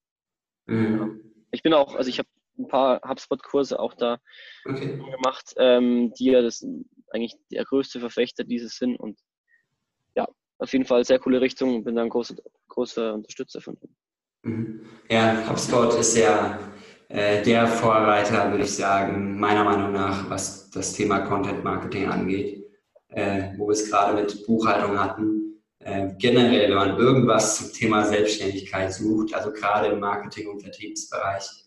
Mhm. 0.67 1.33
Ich 1.51 1.63
bin 1.63 1.73
auch, 1.73 1.95
also 1.95 2.09
ich 2.09 2.19
habe 2.19 2.29
ein 2.57 2.67
paar 2.67 3.01
HubSpot-Kurse 3.07 3.79
auch 3.79 3.93
da 3.93 4.19
okay. 4.65 4.97
gemacht, 4.97 5.53
ähm, 5.57 6.13
die 6.17 6.31
ja 6.31 6.41
das 6.41 6.65
eigentlich 7.11 7.35
der 7.51 7.63
größte 7.63 7.99
Verfechter 7.99 8.43
dieses 8.43 8.77
sind 8.77 8.97
und 8.97 9.19
ja, 10.15 10.27
auf 10.59 10.73
jeden 10.73 10.85
Fall 10.85 11.03
sehr 11.05 11.19
coole 11.19 11.41
Richtung 11.41 11.75
und 11.75 11.83
bin 11.83 11.95
da 11.95 12.03
ein 12.03 12.09
großer, 12.09 12.35
großer 12.67 13.13
Unterstützer 13.13 13.61
von 13.61 13.77
ihm. 13.81 14.81
Ja, 15.09 15.47
HubSpot 15.49 15.93
ist 15.95 16.17
ja 16.17 16.59
äh, 17.09 17.41
der 17.43 17.67
Vorreiter, 17.67 18.51
würde 18.51 18.63
ich 18.63 18.75
sagen, 18.75 19.39
meiner 19.39 19.63
Meinung 19.63 19.93
nach, 19.93 20.29
was 20.29 20.69
das 20.69 20.93
Thema 20.93 21.19
Content 21.19 21.63
Marketing 21.63 22.07
angeht, 22.07 22.65
äh, 23.09 23.51
wo 23.57 23.67
wir 23.67 23.73
es 23.73 23.89
gerade 23.89 24.21
mit 24.21 24.45
Buchhaltung 24.45 24.99
hatten. 24.99 25.63
Äh, 25.79 26.09
generell, 26.17 26.69
wenn 26.69 26.75
man 26.75 26.97
irgendwas 26.97 27.57
zum 27.57 27.73
Thema 27.73 28.03
Selbstständigkeit 28.03 28.93
sucht, 28.93 29.33
also 29.33 29.51
gerade 29.51 29.87
im 29.87 29.99
Marketing- 29.99 30.49
und 30.49 30.61
Vertriebsbereich, 30.61 31.66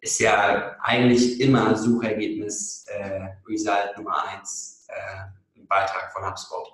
ist 0.00 0.20
ja 0.20 0.76
eigentlich 0.80 1.40
immer 1.40 1.76
Suchergebnis 1.76 2.86
äh, 2.88 3.28
Result 3.48 3.96
Nummer 3.96 4.24
eins 4.28 4.86
äh, 4.88 5.58
im 5.58 5.66
Beitrag 5.66 6.12
von 6.12 6.28
HubSpot. 6.28 6.72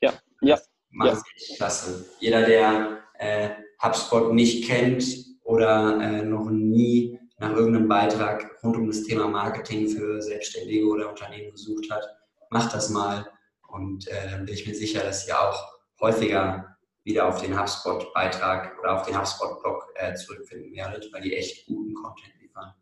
Ja, 0.00 0.12
ja. 0.40 0.58
Macht 0.90 1.16
ja. 1.16 1.22
echt 1.36 1.56
klasse. 1.56 2.06
Jeder, 2.20 2.46
der 2.46 2.98
äh, 3.18 3.50
HubSpot 3.82 4.32
nicht 4.32 4.68
kennt 4.68 5.04
oder 5.42 6.00
äh, 6.00 6.22
noch 6.22 6.50
nie 6.50 7.18
nach 7.38 7.52
irgendeinem 7.52 7.88
Beitrag 7.88 8.50
rund 8.62 8.76
um 8.76 8.86
das 8.88 9.04
Thema 9.04 9.28
Marketing 9.28 9.88
für 9.88 10.20
Selbstständige 10.20 10.86
oder 10.86 11.08
Unternehmen 11.08 11.52
gesucht 11.52 11.90
hat, 11.90 12.04
macht 12.50 12.74
das 12.74 12.90
mal. 12.90 13.26
Und 13.68 14.08
äh, 14.08 14.30
dann 14.30 14.44
bin 14.44 14.54
ich 14.54 14.66
mir 14.66 14.74
sicher, 14.74 15.02
dass 15.02 15.28
ihr 15.28 15.38
auch 15.38 15.72
häufiger 16.00 16.77
wieder 17.08 17.26
auf 17.26 17.40
den 17.40 17.58
HubSpot-Beitrag 17.58 18.78
oder 18.78 18.94
auf 18.94 19.06
den 19.06 19.18
HubSpot-Blog 19.18 19.92
äh, 19.94 20.14
zurückfinden 20.14 20.74
werdet, 20.74 21.10
weil 21.12 21.22
die 21.22 21.34
echt 21.34 21.66
guten 21.66 21.94
Content 21.94 22.34
liefern. 22.40 22.74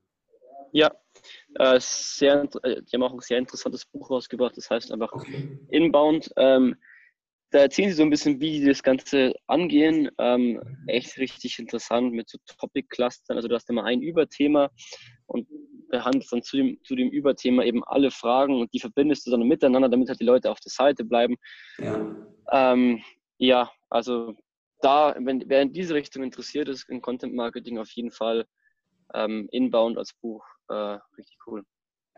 Ja, 0.73 0.91
äh, 1.55 1.79
sehr, 1.81 2.49
äh, 2.63 2.83
die 2.83 2.97
haben 2.97 3.03
auch 3.03 3.13
ein 3.13 3.21
sehr 3.21 3.39
interessantes 3.39 3.87
Buch 3.87 4.11
rausgebracht, 4.11 4.57
das 4.57 4.69
heißt 4.69 4.93
einfach 4.93 5.13
okay. 5.13 5.59
Inbound. 5.69 6.31
Ähm, 6.37 6.77
da 7.51 7.61
erzählen 7.61 7.89
sie 7.91 7.95
so 7.95 8.03
ein 8.03 8.11
bisschen, 8.11 8.41
wie 8.41 8.61
sie 8.61 8.67
das 8.67 8.83
Ganze 8.83 9.33
angehen. 9.47 10.11
Ähm, 10.19 10.61
echt 10.89 11.17
richtig 11.17 11.61
interessant 11.61 12.13
mit 12.13 12.29
so 12.29 12.39
Topic-Clustern. 12.59 13.37
Also 13.37 13.49
du 13.49 13.55
hast 13.55 13.71
immer 13.71 13.85
ein 13.85 14.03
Überthema 14.03 14.71
und 15.27 15.47
behandelst 15.89 16.33
dann 16.33 16.43
zu 16.43 16.57
dem, 16.57 16.79
zu 16.83 16.97
dem 16.97 17.09
Überthema 17.11 17.63
eben 17.63 17.85
alle 17.85 18.11
Fragen 18.11 18.61
und 18.61 18.75
die 18.75 18.81
verbindest 18.81 19.27
du 19.27 19.31
dann 19.31 19.43
miteinander, 19.43 19.89
damit 19.89 20.09
halt 20.09 20.21
die 20.21 20.25
Leute 20.25 20.51
auf 20.51 20.59
der 20.59 20.73
Seite 20.73 21.05
bleiben. 21.05 21.37
Ja. 21.79 22.27
Ähm, 22.51 23.03
ja, 23.39 23.71
also 23.91 24.35
da, 24.81 25.15
wenn, 25.19 25.45
wer 25.47 25.63
in 25.63 25.73
diese 25.73 25.95
Richtung 25.95 26.23
interessiert 26.23 26.69
ist, 26.69 26.89
in 26.89 27.01
Content 27.01 27.35
Marketing 27.35 27.79
auf 27.79 27.91
jeden 27.91 28.11
Fall 28.11 28.47
ähm, 29.15 29.49
Inbound 29.51 29.99
als 29.99 30.13
Buch 30.15 30.45
äh, 30.69 30.99
richtig 31.17 31.39
cool. 31.47 31.63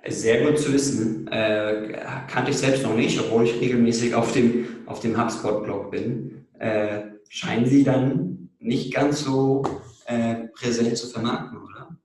Sehr 0.06 0.44
gut 0.44 0.58
zu 0.58 0.72
wissen. 0.72 1.26
Äh, 1.28 2.00
kannte 2.28 2.50
ich 2.50 2.58
selbst 2.58 2.84
noch 2.84 2.94
nicht, 2.94 3.18
obwohl 3.20 3.44
ich 3.44 3.60
regelmäßig 3.60 4.14
auf 4.14 4.32
dem, 4.32 4.82
auf 4.86 5.00
dem 5.00 5.20
HubSpot-Blog 5.20 5.90
bin. 5.90 6.46
Äh, 6.58 7.02
scheinen 7.28 7.66
Sie 7.66 7.82
dann 7.84 8.50
nicht 8.60 8.94
ganz 8.94 9.24
so 9.24 9.62
äh, 10.06 10.46
präsent 10.54 10.96
zu 10.96 11.08
vermarkten, 11.08 11.58
oder? 11.58 11.96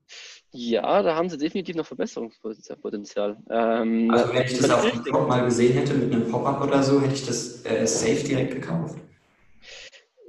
Ja, 0.51 1.01
da 1.01 1.15
haben 1.15 1.29
sie 1.29 1.37
definitiv 1.37 1.75
noch 1.75 1.85
Verbesserungspotenzial. 1.85 3.37
Ähm, 3.49 4.11
also 4.11 4.33
wenn 4.33 4.43
ich 4.43 4.55
das 4.55 4.69
auf 4.69 4.87
dem 4.87 5.01
Blog 5.01 5.27
mal 5.27 5.45
gesehen 5.45 5.73
hätte 5.73 5.95
mit 5.95 6.13
einem 6.13 6.29
Pop-up 6.29 6.61
oder 6.61 6.83
so, 6.83 7.01
hätte 7.01 7.15
ich 7.15 7.25
das 7.25 7.65
äh, 7.65 7.87
safe 7.87 8.23
direkt 8.23 8.53
gekauft. 8.53 8.97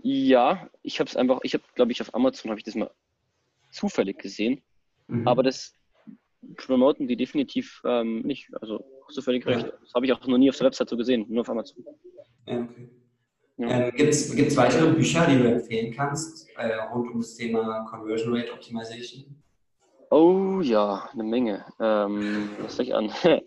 Ja, 0.06 0.68
ich 0.82 1.00
habe 1.00 1.08
es 1.08 1.16
einfach, 1.16 1.40
ich 1.44 1.54
habe, 1.54 1.64
glaube 1.74 1.90
ich, 1.92 2.02
auf 2.02 2.14
Amazon 2.14 2.50
habe 2.50 2.60
ich 2.60 2.64
das 2.64 2.74
mal 2.74 2.90
zufällig 3.70 4.18
gesehen. 4.18 4.62
Mhm. 5.06 5.26
Aber 5.26 5.42
das 5.42 5.72
promoten 6.58 7.08
die 7.08 7.16
definitiv 7.16 7.80
ähm, 7.86 8.20
nicht. 8.20 8.50
Also 8.60 8.84
zufällig 9.08 9.46
recht. 9.46 9.64
Das 9.64 9.94
habe 9.94 10.04
ich 10.04 10.12
auch 10.12 10.26
noch 10.26 10.36
nie 10.36 10.50
auf 10.50 10.58
der 10.58 10.66
Website 10.66 10.90
so 10.90 10.98
gesehen, 10.98 11.24
nur 11.30 11.40
auf 11.40 11.48
Amazon. 11.48 11.82
Ja, 12.46 12.60
okay. 12.60 12.90
Ja. 13.56 13.88
Ähm, 13.88 13.96
Gibt 13.96 14.12
es 14.12 14.56
weitere 14.58 14.92
Bücher, 14.92 15.26
die 15.26 15.38
du 15.38 15.50
empfehlen 15.50 15.94
kannst, 15.94 16.50
äh, 16.58 16.74
rund 16.74 17.10
um 17.10 17.20
das 17.22 17.36
Thema 17.36 17.86
Conversion 17.88 18.36
Rate 18.36 18.52
Optimization? 18.52 19.42
Oh 20.10 20.60
ja, 20.60 21.08
eine 21.14 21.24
Menge. 21.24 21.64
Ähm, 21.80 22.50
was 22.60 22.76
soll 22.76 22.84
ich 22.84 22.94
an? 22.94 23.10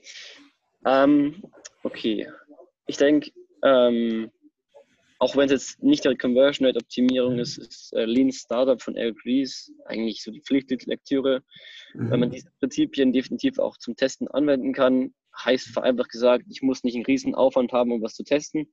ähm, 0.88 1.44
okay. 1.84 2.28
Ich 2.88 2.98
denke, 2.98 3.30
ähm, 3.62 4.32
auch 5.20 5.36
wenn 5.36 5.46
es 5.46 5.52
jetzt 5.52 5.84
nicht 5.84 6.06
die 6.06 6.16
Conversion 6.16 6.68
Rate 6.68 6.80
Optimierung 6.80 7.40
ist, 7.40 7.58
ist 7.58 7.94
äh, 7.94 8.06
Lean 8.06 8.32
Startup 8.32 8.82
von 8.82 8.96
Eric 8.96 9.18
Ries 9.26 9.74
eigentlich 9.86 10.22
so 10.22 10.32
die 10.32 10.42
Pflichtlektüre. 10.42 11.44
Mhm. 11.94 12.12
Wenn 12.12 12.20
man 12.20 12.32
diese 12.32 12.50
Prinzipien 12.60 13.14
definitiv 13.14 13.58
auch 13.58 13.78
zum 13.78 13.96
Testen 13.96 14.28
anwenden 14.28 14.74
kann, 14.74 15.14
heißt 15.44 15.68
vereinfacht 15.68 16.10
gesagt, 16.10 16.46
ich 16.50 16.62
muss 16.62 16.84
nicht 16.84 16.96
einen 16.96 17.06
riesen 17.06 17.36
Aufwand 17.36 17.72
haben, 17.72 17.92
um 17.92 18.02
was 18.02 18.16
zu 18.16 18.24
testen. 18.24 18.72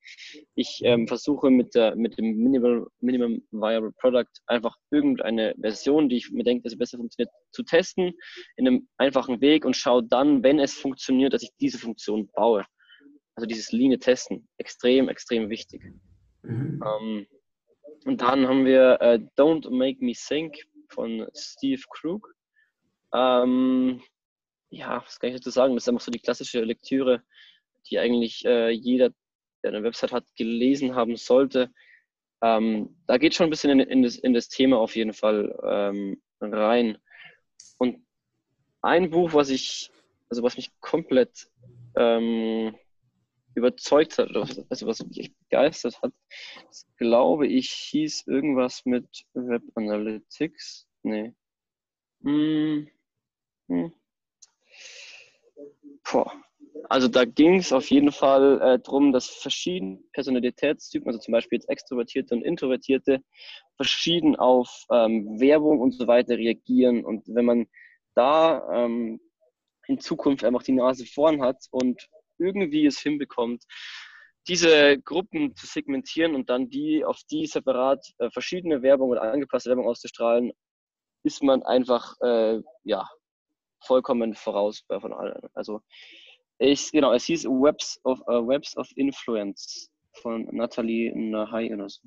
Ich 0.54 0.80
ähm, 0.82 1.06
versuche 1.06 1.50
mit, 1.50 1.74
der, 1.74 1.94
mit 1.96 2.18
dem 2.18 2.36
Minimal, 2.36 2.86
Minimum 3.00 3.42
Viable 3.50 3.92
Product 3.92 4.30
einfach 4.46 4.76
irgendeine 4.90 5.54
Version, 5.60 6.08
die 6.08 6.16
ich 6.16 6.30
mir 6.30 6.44
denke, 6.44 6.62
dass 6.62 6.72
sie 6.72 6.78
besser 6.78 6.98
funktioniert, 6.98 7.32
zu 7.52 7.62
testen 7.64 8.12
in 8.56 8.66
einem 8.66 8.88
einfachen 8.96 9.40
Weg 9.40 9.64
und 9.64 9.76
schaue 9.76 10.04
dann, 10.04 10.42
wenn 10.42 10.58
es 10.58 10.74
funktioniert, 10.74 11.32
dass 11.32 11.42
ich 11.42 11.50
diese 11.60 11.78
Funktion 11.78 12.28
baue. 12.34 12.64
Also 13.34 13.46
dieses 13.46 13.72
Linie 13.72 13.98
testen, 13.98 14.48
extrem, 14.58 15.08
extrem 15.08 15.50
wichtig. 15.50 15.82
Mhm. 16.44 16.82
Ähm, 16.84 17.26
und 18.04 18.20
dann 18.20 18.46
haben 18.46 18.64
wir 18.64 19.00
äh, 19.00 19.18
Don't 19.36 19.70
Make 19.70 20.04
Me 20.04 20.12
Think 20.12 20.56
von 20.88 21.26
Steve 21.34 21.82
Krug. 21.88 22.34
Ähm, 23.12 24.02
ja, 24.70 25.02
was 25.04 25.18
kann 25.18 25.30
ich 25.30 25.36
dazu 25.36 25.50
sagen? 25.50 25.74
Das 25.74 25.84
ist 25.84 25.88
einfach 25.88 26.04
so 26.04 26.10
die 26.10 26.18
klassische 26.18 26.62
Lektüre, 26.62 27.22
die 27.88 27.98
eigentlich 27.98 28.44
äh, 28.44 28.70
jeder, 28.70 29.10
der 29.62 29.72
eine 29.72 29.82
Website 29.82 30.12
hat, 30.12 30.24
gelesen 30.36 30.94
haben 30.94 31.16
sollte. 31.16 31.72
Ähm, 32.42 32.96
da 33.06 33.16
geht 33.16 33.34
schon 33.34 33.46
ein 33.46 33.50
bisschen 33.50 33.70
in, 33.70 33.80
in, 33.80 34.02
das, 34.02 34.16
in 34.16 34.34
das, 34.34 34.48
Thema 34.48 34.78
auf 34.78 34.96
jeden 34.96 35.14
Fall 35.14 35.56
ähm, 35.66 36.20
rein. 36.40 36.98
Und 37.78 38.04
ein 38.82 39.10
Buch, 39.10 39.32
was 39.32 39.48
ich, 39.48 39.90
also 40.28 40.42
was 40.42 40.56
mich 40.56 40.70
komplett 40.80 41.48
ähm, 41.96 42.74
überzeugt 43.54 44.18
hat, 44.18 44.34
also 44.34 44.86
was 44.86 45.04
mich 45.06 45.34
begeistert 45.48 46.00
hat, 46.02 46.12
das, 46.66 46.86
glaube 46.96 47.46
ich, 47.46 47.70
hieß 47.70 48.26
irgendwas 48.26 48.82
mit 48.84 49.06
Web 49.34 49.62
Analytics. 49.74 50.86
Nee. 51.02 51.34
Hm. 52.22 52.88
Hm. 53.68 53.92
Also 56.88 57.08
da 57.08 57.24
ging 57.24 57.56
es 57.56 57.72
auf 57.72 57.90
jeden 57.90 58.12
Fall 58.12 58.60
äh, 58.60 58.78
darum, 58.78 59.12
dass 59.12 59.26
verschiedene 59.26 59.98
Personalitätstypen, 60.12 61.08
also 61.08 61.18
zum 61.18 61.32
Beispiel 61.32 61.58
jetzt 61.58 61.68
Extrovertierte 61.68 62.34
und 62.34 62.42
Introvertierte, 62.42 63.20
verschieden 63.76 64.36
auf 64.36 64.86
ähm, 64.90 65.40
Werbung 65.40 65.80
und 65.80 65.92
so 65.92 66.06
weiter 66.06 66.36
reagieren. 66.36 67.04
Und 67.04 67.24
wenn 67.26 67.44
man 67.44 67.66
da 68.14 68.84
ähm, 68.84 69.20
in 69.86 69.98
Zukunft 69.98 70.44
einfach 70.44 70.62
die 70.62 70.72
Nase 70.72 71.06
vorn 71.06 71.42
hat 71.42 71.66
und 71.70 72.08
irgendwie 72.38 72.86
es 72.86 72.98
hinbekommt, 72.98 73.64
diese 74.48 74.98
Gruppen 74.98 75.54
zu 75.56 75.66
segmentieren 75.66 76.34
und 76.34 76.50
dann 76.50 76.68
die 76.68 77.04
auf 77.04 77.20
die 77.30 77.46
separat 77.46 78.04
äh, 78.18 78.30
verschiedene 78.30 78.82
Werbung 78.82 79.10
oder 79.10 79.22
angepasste 79.22 79.70
Werbung 79.70 79.86
auszustrahlen, 79.86 80.52
ist 81.24 81.42
man 81.42 81.62
einfach 81.62 82.14
äh, 82.20 82.60
ja 82.82 83.08
vollkommen 83.82 84.34
voraus 84.34 84.84
von 84.88 85.12
allen. 85.12 85.48
Also 85.54 85.80
ich, 86.58 86.92
genau, 86.92 87.12
es 87.12 87.24
hieß 87.24 87.46
Webs 87.46 88.00
of, 88.04 88.20
uh, 88.28 88.46
Webs 88.46 88.76
of 88.76 88.88
Influence 88.96 89.90
von 90.12 90.44
Nathalie 90.52 91.12
Nahai 91.14 91.72
oder 91.72 91.88
so. 91.88 92.00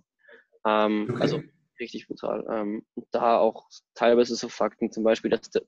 Ähm, 0.65 1.07
okay. 1.10 1.22
Also 1.22 1.41
richtig 1.79 2.07
brutal. 2.07 2.46
Ähm, 2.50 2.86
da 3.12 3.38
auch 3.38 3.67
teilweise 3.93 4.36
so 4.36 4.50
Fakten, 4.50 4.91
zum 4.91 5.03
Beispiel, 5.03 5.31
dass 5.31 5.50
der 5.50 5.63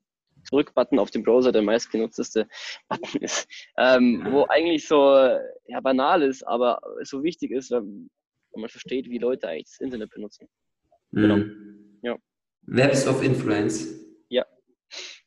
Zurück-Button 0.50 1.00
auf 1.00 1.12
dem 1.12 1.24
Browser 1.24 1.52
der 1.52 1.62
meistgenutzteste 1.62 2.48
Button 2.88 3.22
ist, 3.22 3.48
ähm, 3.78 4.26
wo 4.32 4.46
eigentlich 4.46 4.88
so 4.88 5.16
ja, 5.68 5.80
banal 5.82 6.24
ist, 6.24 6.44
aber 6.44 6.82
so 7.04 7.24
wichtig 7.24 7.52
ist, 7.52 7.72
wenn, 7.72 8.10
man 8.56 8.70
versteht, 8.70 9.10
wie 9.10 9.20
Leute 9.20 9.48
eigentlich 9.48 9.70
das 9.70 9.80
Internet 9.80 10.10
benutzen. 10.10 10.48
Mhm. 11.12 11.22
Genau. 11.22 11.40
Ja. 12.02 12.18
Webs 12.64 13.08
of 13.08 13.24
Influence. 13.24 13.94
Ja. 14.30 14.46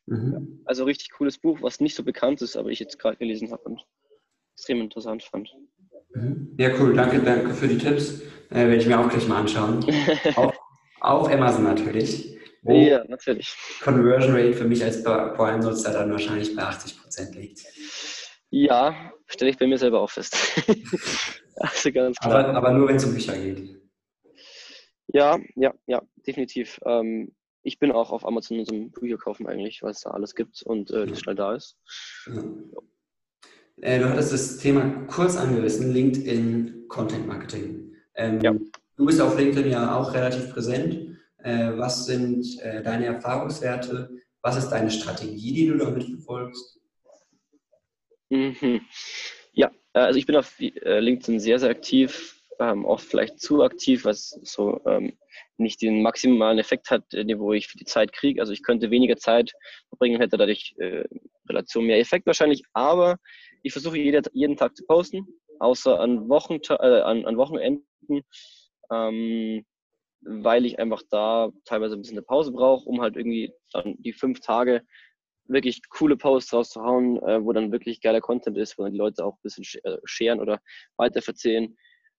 Mhm. 0.05 0.61
Also 0.65 0.83
richtig 0.83 1.11
cooles 1.11 1.37
Buch, 1.37 1.59
was 1.61 1.79
nicht 1.79 1.95
so 1.95 2.03
bekannt 2.03 2.41
ist, 2.41 2.57
aber 2.57 2.69
ich 2.69 2.79
jetzt 2.79 2.99
gerade 2.99 3.17
gelesen 3.17 3.51
habe 3.51 3.63
und 3.63 3.85
extrem 4.55 4.81
interessant 4.81 5.23
fand. 5.23 5.49
Mhm. 6.13 6.55
Ja, 6.57 6.69
cool. 6.79 6.93
Danke, 6.93 7.21
danke 7.21 7.53
für 7.53 7.67
die 7.67 7.77
Tipps. 7.77 8.21
Äh, 8.49 8.67
werde 8.67 8.75
ich 8.75 8.87
mir 8.87 8.99
auch 8.99 9.09
gleich 9.09 9.27
mal 9.27 9.39
anschauen. 9.39 9.83
auf, 10.35 10.53
auf 10.99 11.31
Amazon 11.31 11.63
natürlich. 11.63 12.32
Ja, 12.65 13.03
natürlich. 13.07 13.55
Conversion 13.81 14.35
Rate 14.35 14.53
für 14.53 14.65
mich 14.65 14.83
als 14.83 15.03
Prime-Nutzer 15.03 15.91
dann 15.91 16.11
wahrscheinlich 16.11 16.55
bei 16.55 16.63
80 16.63 17.01
Prozent 17.01 17.35
liegt. 17.35 17.63
Ja, 18.49 19.11
stelle 19.27 19.51
ich 19.51 19.57
bei 19.57 19.67
mir 19.67 19.77
selber 19.77 20.01
auch 20.01 20.09
fest. 20.09 20.37
also 21.55 21.91
ganz 21.91 22.17
klar. 22.17 22.45
Aber, 22.45 22.55
aber 22.55 22.71
nur, 22.71 22.87
wenn 22.87 22.97
es 22.97 23.05
um 23.05 23.13
Bücher 23.13 23.37
geht. 23.37 23.81
Ja, 25.07 25.39
ja, 25.55 25.73
ja, 25.87 26.01
definitiv. 26.25 26.79
Ähm, 26.85 27.33
ich 27.63 27.79
bin 27.79 27.91
auch 27.91 28.11
auf 28.11 28.25
Amazon 28.25 28.65
zum 28.65 28.91
Bücher 28.91 29.17
kaufen 29.17 29.47
eigentlich, 29.47 29.81
weil 29.81 29.91
es 29.91 30.01
da 30.01 30.11
alles 30.11 30.35
gibt 30.35 30.61
und 30.63 30.91
äh, 30.91 31.05
das 31.05 31.19
schnell 31.19 31.35
da 31.35 31.55
ist. 31.55 31.77
Ja. 32.27 32.43
Äh, 33.81 33.99
du 33.99 34.09
hattest 34.09 34.33
das 34.33 34.57
Thema 34.57 35.05
kurz 35.07 35.35
angerissen, 35.35 35.91
LinkedIn 35.91 36.85
Content 36.87 37.27
Marketing. 37.27 37.95
Ähm, 38.15 38.39
ja. 38.41 38.53
Du 38.95 39.05
bist 39.05 39.19
auf 39.19 39.37
LinkedIn 39.37 39.71
ja 39.71 39.95
auch 39.95 40.13
relativ 40.13 40.51
präsent. 40.51 41.02
Äh, 41.43 41.77
was 41.77 42.05
sind 42.05 42.59
äh, 42.61 42.81
deine 42.81 43.05
Erfahrungswerte? 43.05 44.09
Was 44.41 44.57
ist 44.57 44.69
deine 44.69 44.89
Strategie, 44.89 45.53
die 45.53 45.67
du 45.67 45.77
damit 45.77 46.03
verfolgst? 46.03 46.79
Mhm. 48.29 48.81
Ja, 49.53 49.71
also 49.93 50.17
ich 50.17 50.25
bin 50.25 50.35
auf 50.35 50.59
äh, 50.59 50.99
LinkedIn 50.99 51.39
sehr, 51.39 51.59
sehr 51.59 51.69
aktiv 51.69 52.39
ähm, 52.59 52.85
oft 52.85 53.05
vielleicht 53.05 53.39
zu 53.39 53.63
aktiv, 53.63 54.05
was 54.05 54.29
so 54.43 54.81
ähm, 54.85 55.17
nicht 55.57 55.81
den 55.81 56.01
maximalen 56.01 56.59
Effekt 56.59 56.89
hat, 56.89 57.03
wo 57.11 57.53
ich 57.53 57.67
für 57.67 57.77
die 57.77 57.85
Zeit 57.85 58.13
kriege. 58.13 58.41
Also 58.41 58.53
ich 58.53 58.63
könnte 58.63 58.91
weniger 58.91 59.17
Zeit 59.17 59.53
verbringen, 59.89 60.19
hätte 60.19 60.37
dadurch 60.37 60.75
äh, 60.77 61.03
Relation 61.49 61.85
mehr 61.85 61.99
Effekt 61.99 62.25
wahrscheinlich, 62.25 62.63
aber 62.73 63.17
ich 63.63 63.73
versuche 63.73 63.97
jeder, 63.97 64.21
jeden 64.33 64.57
Tag 64.57 64.75
zu 64.75 64.85
posten, 64.85 65.27
außer 65.59 65.99
an, 65.99 66.29
Wochen, 66.29 66.59
äh, 66.69 67.01
an, 67.01 67.25
an 67.25 67.37
Wochenenden, 67.37 67.85
ähm, 68.91 69.65
weil 70.25 70.65
ich 70.65 70.79
einfach 70.79 71.01
da 71.09 71.49
teilweise 71.65 71.95
ein 71.95 72.01
bisschen 72.01 72.17
eine 72.17 72.25
Pause 72.25 72.51
brauche, 72.51 72.87
um 72.87 73.01
halt 73.01 73.15
irgendwie 73.15 73.53
dann 73.71 73.95
die 73.99 74.13
fünf 74.13 74.39
Tage 74.39 74.81
wirklich 75.47 75.81
coole 75.89 76.15
Posts 76.15 76.53
rauszuhauen, 76.53 77.17
äh, 77.23 77.43
wo 77.43 77.51
dann 77.51 77.71
wirklich 77.71 78.01
geiler 78.01 78.21
Content 78.21 78.57
ist, 78.57 78.77
wo 78.77 78.83
dann 78.83 78.93
die 78.93 78.99
Leute 78.99 79.25
auch 79.25 79.33
ein 79.33 79.41
bisschen 79.43 79.65
äh, 79.83 79.97
scheren 80.05 80.39
oder 80.39 80.59
weiterverzählen. 80.97 81.75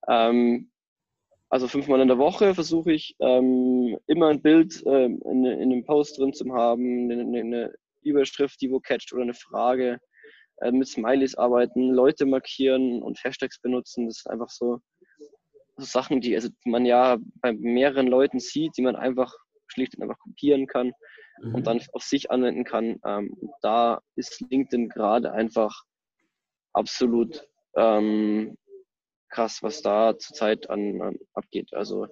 Ähm, 0.08 0.70
also 1.48 1.68
fünfmal 1.68 2.00
in 2.00 2.08
der 2.08 2.18
Woche 2.18 2.54
versuche 2.54 2.92
ich 2.92 3.14
ähm, 3.20 3.96
immer 4.06 4.28
ein 4.28 4.42
Bild 4.42 4.82
ähm, 4.86 5.22
in, 5.24 5.44
in 5.44 5.72
einem 5.72 5.84
Post 5.84 6.18
drin 6.18 6.32
zu 6.32 6.52
haben, 6.52 7.10
eine, 7.10 7.40
eine, 7.40 7.74
Überschrift, 8.02 8.60
die 8.60 8.70
wo 8.70 8.80
catcht 8.80 9.14
oder 9.14 9.22
eine 9.22 9.32
Frage, 9.32 9.98
äh, 10.58 10.70
mit 10.70 10.88
Smileys 10.88 11.36
arbeiten, 11.36 11.90
Leute 11.90 12.26
markieren 12.26 13.02
und 13.02 13.22
Hashtags 13.24 13.58
benutzen. 13.60 14.06
Das 14.06 14.18
ist 14.18 14.26
einfach 14.26 14.50
so 14.50 14.80
Sachen, 15.76 16.20
die, 16.20 16.34
also, 16.34 16.48
die 16.64 16.70
man 16.70 16.86
ja 16.86 17.18
bei 17.36 17.52
mehreren 17.52 18.06
Leuten 18.06 18.38
sieht, 18.38 18.76
die 18.76 18.82
man 18.82 18.96
einfach 18.96 19.34
schlicht 19.66 19.96
und 19.96 20.02
einfach 20.02 20.18
kopieren 20.18 20.66
kann 20.66 20.92
mhm. 21.42 21.54
und 21.54 21.66
dann 21.66 21.80
auf 21.92 22.02
sich 22.02 22.30
anwenden 22.30 22.64
kann. 22.64 23.00
Ähm, 23.04 23.36
da 23.62 24.00
ist 24.16 24.40
LinkedIn 24.50 24.88
gerade 24.88 25.32
einfach 25.32 25.82
absolut 26.72 27.48
ähm, 27.76 28.56
krass, 29.30 29.62
was 29.62 29.82
da 29.82 30.16
zurzeit 30.18 30.70
an, 30.70 31.00
an 31.00 31.18
abgeht. 31.32 31.72
Also 31.74 32.06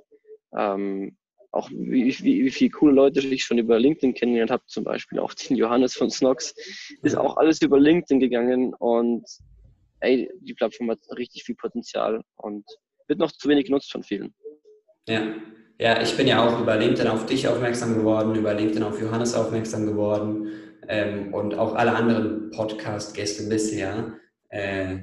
ähm, 0.57 1.17
auch 1.53 1.71
wie, 1.71 2.07
wie, 2.19 2.45
wie 2.45 2.51
viele 2.51 2.71
coole 2.71 2.95
Leute 2.95 3.21
ich 3.21 3.45
schon 3.45 3.59
über 3.59 3.79
LinkedIn 3.79 4.15
kennengelernt 4.15 4.51
habe, 4.51 4.65
zum 4.67 4.85
Beispiel 4.85 5.19
auch 5.19 5.35
den 5.35 5.57
Johannes 5.57 5.95
von 5.95 6.11
Snox, 6.11 6.55
ist 7.03 7.17
auch 7.17 7.37
alles 7.37 7.61
über 7.61 7.79
LinkedIn 7.79 8.21
gegangen 8.21 8.75
und 8.75 9.25
ey, 10.01 10.31
die 10.41 10.55
Plattform 10.55 10.91
hat 10.91 11.01
richtig 11.17 11.45
viel 11.45 11.55
Potenzial 11.55 12.23
und 12.37 12.65
wird 13.13 13.21
noch 13.21 13.33
zu 13.33 13.49
wenig 13.49 13.67
genutzt 13.67 13.93
von 13.93 14.03
vielen. 14.03 14.35
Ja. 15.07 15.35
Ja, 15.79 16.01
ich 16.01 16.17
bin 16.17 16.29
ja 16.29 16.47
auch 16.47 16.61
über 16.61 16.77
LinkedIn 16.77 17.09
auf 17.09 17.27
dich 17.27 17.49
aufmerksam 17.49 17.95
geworden, 17.95 18.37
über 18.37 18.55
LinkedIn 18.55 18.83
auf 18.83 19.01
Johannes 19.01 19.35
aufmerksam 19.35 19.85
geworden 19.85 20.53
ähm, 20.87 21.35
und 21.35 21.55
auch 21.55 21.75
alle 21.75 21.93
anderen 21.93 22.51
Podcast-Gäste 22.53 23.49
bisher. 23.49 24.15
Äh, 24.49 24.99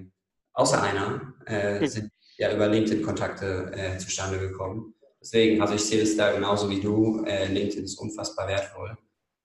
außer 0.54 0.82
einer, 0.82 1.34
äh, 1.46 1.82
hm. 1.82 1.88
sind 1.88 2.12
ja 2.38 2.54
über 2.54 2.68
LinkedIn-Kontakte 2.68 3.72
äh, 3.74 3.98
zustande 3.98 4.40
gekommen. 4.40 4.96
Deswegen, 5.22 5.62
also 5.62 5.74
ich 5.76 5.84
sehe 5.84 6.02
es 6.02 6.16
da 6.16 6.32
genauso 6.32 6.70
wie 6.70 6.80
du. 6.80 7.26
Äh, 7.26 7.48
LinkedIn 7.48 7.84
ist 7.84 8.00
unfassbar 8.00 8.48
wertvoll. 8.48 8.98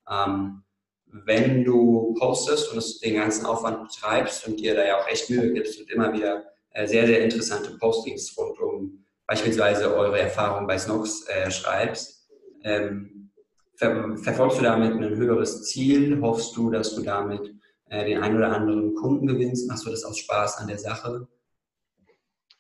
Ähm, 0.09 0.63
wenn 1.07 1.65
du 1.65 2.15
postest 2.19 2.73
und 2.73 3.05
den 3.05 3.17
ganzen 3.17 3.45
Aufwand 3.45 3.89
betreibst 3.89 4.47
und 4.47 4.61
dir 4.61 4.75
da 4.75 4.87
ja 4.87 5.01
auch 5.01 5.09
echt 5.09 5.31
Mühe 5.31 5.53
gibst 5.53 5.81
und 5.81 5.91
immer 5.91 6.13
wieder 6.13 6.54
sehr, 6.75 7.07
sehr 7.07 7.23
interessante 7.23 7.77
Postings 7.79 8.37
rund 8.37 8.59
um 8.59 9.05
beispielsweise 9.27 9.95
eure 9.95 10.19
Erfahrungen 10.19 10.67
bei 10.67 10.79
Snox 10.79 11.27
äh, 11.29 11.51
schreibst, 11.51 12.29
ähm, 12.63 13.31
ver 13.77 14.17
verfolgst 14.19 14.59
du 14.59 14.63
damit 14.63 14.93
ein 14.93 15.17
höheres 15.17 15.65
Ziel? 15.65 16.21
Hoffst 16.21 16.57
du, 16.57 16.71
dass 16.71 16.95
du 16.95 17.03
damit 17.03 17.55
äh, 17.87 18.05
den 18.05 18.23
einen 18.23 18.37
oder 18.37 18.55
anderen 18.55 18.95
Kunden 18.95 19.27
gewinnst? 19.27 19.69
Machst 19.69 19.87
du 19.87 19.91
das 19.91 20.05
aus 20.05 20.19
Spaß 20.19 20.59
an 20.59 20.69
der 20.69 20.79
Sache? 20.79 21.27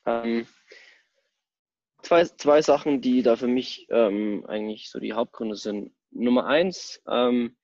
Ähm, 0.06 0.47
zwei, 2.02 2.25
zwei 2.25 2.62
Sachen, 2.62 3.00
die 3.00 3.23
da 3.23 3.37
für 3.37 3.49
mich 3.49 3.87
ähm, 3.90 4.44
eigentlich 4.47 4.90
so 4.90 4.99
die 4.99 5.12
Hauptgründe 5.12 5.56
sind. 5.56 5.92
Nummer 6.11 6.47
eins, 6.47 7.00
ähm, 7.09 7.56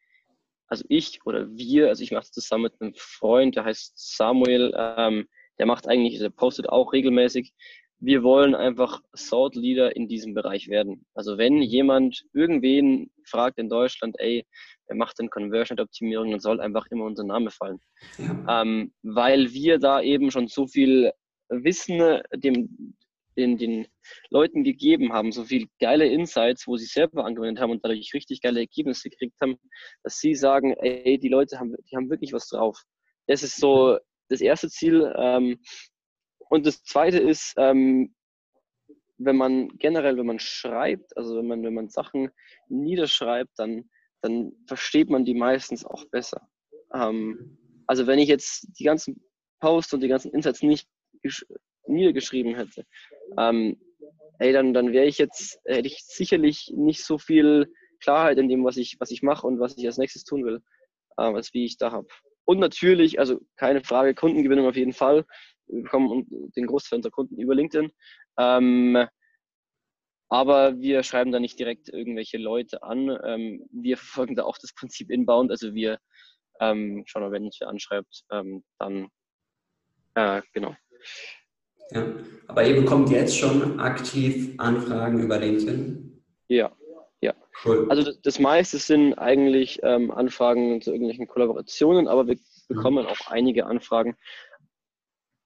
also 0.66 0.84
ich 0.88 1.24
oder 1.24 1.48
wir, 1.50 1.88
also 1.88 2.02
ich 2.02 2.12
mache 2.12 2.22
das 2.22 2.32
zusammen 2.32 2.64
mit 2.64 2.80
einem 2.80 2.94
Freund, 2.96 3.56
der 3.56 3.64
heißt 3.64 3.92
Samuel, 4.16 4.72
ähm, 4.76 5.28
der 5.60 5.66
macht 5.66 5.86
eigentlich, 5.86 6.18
der 6.18 6.30
postet 6.30 6.70
auch 6.70 6.94
regelmäßig. 6.94 7.52
Wir 7.98 8.22
wollen 8.22 8.54
einfach 8.54 9.02
Thought 9.14 9.56
Leader 9.56 9.94
in 9.94 10.08
diesem 10.08 10.32
Bereich 10.32 10.68
werden. 10.68 11.04
Also 11.12 11.36
wenn 11.36 11.60
jemand 11.60 12.24
irgendwen 12.32 13.10
fragt 13.26 13.58
in 13.58 13.68
Deutschland, 13.68 14.16
ey, 14.20 14.46
wer 14.86 14.96
macht 14.96 15.18
denn 15.18 15.28
Conversion-Optimierung, 15.28 16.30
dann 16.30 16.40
soll 16.40 16.62
einfach 16.62 16.86
immer 16.90 17.04
unser 17.04 17.24
Name 17.24 17.50
fallen. 17.50 17.78
Ja. 18.16 18.62
Ähm, 18.62 18.94
weil 19.02 19.52
wir 19.52 19.78
da 19.78 20.00
eben 20.00 20.30
schon 20.30 20.48
so 20.48 20.66
viel 20.66 21.12
Wissen 21.50 22.22
dem, 22.36 22.96
den, 23.36 23.58
den 23.58 23.86
Leuten 24.30 24.64
gegeben 24.64 25.12
haben, 25.12 25.30
so 25.30 25.44
viel 25.44 25.66
geile 25.78 26.06
Insights, 26.06 26.66
wo 26.66 26.78
sie 26.78 26.86
selber 26.86 27.26
angewendet 27.26 27.62
haben 27.62 27.70
und 27.70 27.84
dadurch 27.84 28.14
richtig 28.14 28.40
geile 28.40 28.60
Ergebnisse 28.60 29.10
gekriegt 29.10 29.36
haben, 29.42 29.56
dass 30.04 30.18
sie 30.20 30.34
sagen, 30.34 30.72
ey, 30.78 31.18
die 31.18 31.28
Leute 31.28 31.58
haben, 31.58 31.76
die 31.90 31.96
haben 31.96 32.08
wirklich 32.08 32.32
was 32.32 32.48
drauf. 32.48 32.82
Das 33.26 33.42
ist 33.42 33.58
so 33.58 33.98
das 34.30 34.40
erste 34.40 34.68
Ziel. 34.68 35.12
Ähm, 35.16 35.58
und 36.48 36.66
das 36.66 36.82
zweite 36.82 37.18
ist, 37.18 37.54
ähm, 37.56 38.14
wenn 39.18 39.36
man 39.36 39.68
generell, 39.78 40.16
wenn 40.16 40.26
man 40.26 40.38
schreibt, 40.38 41.16
also 41.16 41.36
wenn 41.36 41.46
man, 41.46 41.62
wenn 41.62 41.74
man 41.74 41.90
Sachen 41.90 42.30
niederschreibt, 42.68 43.50
dann, 43.56 43.90
dann 44.22 44.52
versteht 44.66 45.10
man 45.10 45.24
die 45.24 45.34
meistens 45.34 45.84
auch 45.84 46.06
besser. 46.06 46.48
Ähm, 46.94 47.58
also 47.86 48.06
wenn 48.06 48.18
ich 48.18 48.28
jetzt 48.28 48.66
die 48.78 48.84
ganzen 48.84 49.22
Posts 49.60 49.94
und 49.94 50.00
die 50.00 50.08
ganzen 50.08 50.32
Insights 50.32 50.62
nicht 50.62 50.88
niedergeschrieben 51.86 52.54
hätte, 52.54 52.86
ähm, 53.38 53.78
ey, 54.38 54.52
dann, 54.52 54.72
dann 54.72 54.92
wäre 54.92 55.06
ich 55.06 55.18
jetzt, 55.18 55.60
hätte 55.66 55.86
ich 55.86 56.02
sicherlich 56.04 56.72
nicht 56.74 57.04
so 57.04 57.18
viel 57.18 57.70
Klarheit 58.00 58.38
in 58.38 58.48
dem, 58.48 58.64
was 58.64 58.78
ich, 58.78 58.96
was 58.98 59.10
ich 59.10 59.22
mache 59.22 59.46
und 59.46 59.60
was 59.60 59.76
ich 59.76 59.86
als 59.86 59.98
nächstes 59.98 60.24
tun 60.24 60.44
will, 60.44 60.62
äh, 61.18 61.22
als 61.22 61.52
wie 61.52 61.66
ich 61.66 61.76
da 61.76 61.92
habe. 61.92 62.08
Und 62.50 62.58
natürlich, 62.58 63.20
also 63.20 63.38
keine 63.54 63.80
Frage, 63.84 64.12
Kundengewinnung 64.12 64.66
auf 64.66 64.74
jeden 64.74 64.92
Fall. 64.92 65.24
Wir 65.68 65.84
bekommen 65.84 66.26
den 66.56 66.66
Großteil 66.66 66.96
unserer 66.96 67.12
Kunden 67.12 67.38
über 67.38 67.54
LinkedIn. 67.54 67.92
Ähm, 68.40 69.06
aber 70.28 70.76
wir 70.80 71.04
schreiben 71.04 71.30
da 71.30 71.38
nicht 71.38 71.60
direkt 71.60 71.90
irgendwelche 71.90 72.38
Leute 72.38 72.82
an. 72.82 73.16
Ähm, 73.22 73.64
wir 73.70 73.96
verfolgen 73.96 74.34
da 74.34 74.42
auch 74.42 74.58
das 74.58 74.74
Prinzip 74.74 75.12
Inbound. 75.12 75.52
Also 75.52 75.74
wir 75.74 76.00
ähm, 76.58 77.04
schauen 77.06 77.22
mal, 77.22 77.30
wenn 77.30 77.44
uns 77.44 77.58
wer 77.60 77.68
anschreibt, 77.68 78.24
ähm, 78.32 78.64
dann 78.80 79.06
äh, 80.16 80.42
genau. 80.52 80.74
Ja, 81.92 82.04
aber 82.48 82.66
ihr 82.66 82.80
bekommt 82.80 83.10
jetzt 83.10 83.38
schon 83.38 83.78
aktiv 83.78 84.54
Anfragen 84.58 85.22
über 85.22 85.38
LinkedIn? 85.38 86.20
Ja, 86.48 86.76
ja. 87.20 87.34
Cool. 87.64 87.86
Also 87.90 88.12
das, 88.22 88.38
meiste 88.38 88.78
sind 88.78 89.14
eigentlich 89.14 89.80
ähm, 89.82 90.10
Anfragen 90.10 90.80
zu 90.80 90.90
irgendwelchen 90.90 91.26
Kollaborationen, 91.26 92.08
aber 92.08 92.26
wir 92.26 92.36
mhm. 92.36 92.40
bekommen 92.68 93.04
mhm. 93.04 93.10
auch 93.10 93.26
einige 93.26 93.66
Anfragen 93.66 94.16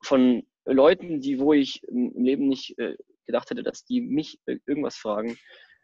von 0.02 0.46
Leuten, 0.64 1.20
die, 1.20 1.38
wo 1.38 1.52
ich 1.52 1.82
im 1.84 2.12
Leben 2.14 2.48
nicht 2.48 2.78
äh, 2.78 2.96
gedacht 3.26 3.50
hätte, 3.50 3.62
dass 3.62 3.84
die 3.84 4.00
mich 4.00 4.38
irgendwas 4.46 4.96
fragen, 4.96 5.36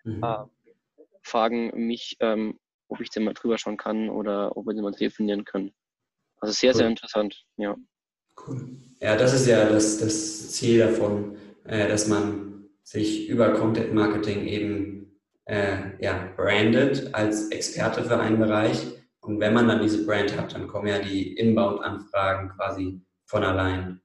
mhm. 0.05 0.23
äh, 0.23 0.45
fragen 1.23 1.87
mich, 1.87 2.17
ähm, 2.21 2.59
ob 2.89 3.01
ich 3.01 3.11
denn 3.11 3.25
mal 3.25 3.35
drüber 3.35 3.59
schauen 3.59 3.77
kann 3.77 4.09
oder 4.09 4.57
ob 4.57 4.67
wir 4.67 4.75
denn 4.75 4.83
mal 4.83 4.93
telefonieren 4.93 5.45
können. 5.45 5.73
Also 6.39 6.53
sehr, 6.53 6.71
cool. 6.71 6.77
sehr 6.77 6.89
interessant, 6.89 7.45
ja. 7.57 7.77
Cool. 8.47 8.77
Ja, 9.01 9.17
das 9.17 9.35
ist 9.35 9.47
ja 9.47 9.69
das, 9.69 9.99
das 9.99 10.51
Ziel 10.53 10.79
davon, 10.79 11.37
äh, 11.65 11.89
dass 11.89 12.09
man 12.09 12.69
sich 12.83 13.29
über 13.29 13.53
Content 13.53 13.93
Marketing 13.93 14.47
eben 14.47 15.00
äh, 15.47 16.03
ja, 16.03 16.33
brandet 16.37 17.15
als 17.15 17.49
Experte 17.51 18.05
für 18.05 18.19
einen 18.19 18.39
Bereich. 18.39 18.87
Und 19.21 19.41
wenn 19.41 19.55
man 19.55 19.69
dann 19.69 19.83
diese 19.83 20.07
Brand 20.07 20.37
hat, 20.37 20.55
dann 20.55 20.67
kommen 20.67 20.89
ja 20.89 20.99
die 20.99 21.35
Inbound-Anfragen 21.37 22.51
quasi 22.51 23.01
von 23.27 23.45
allein. 23.45 24.01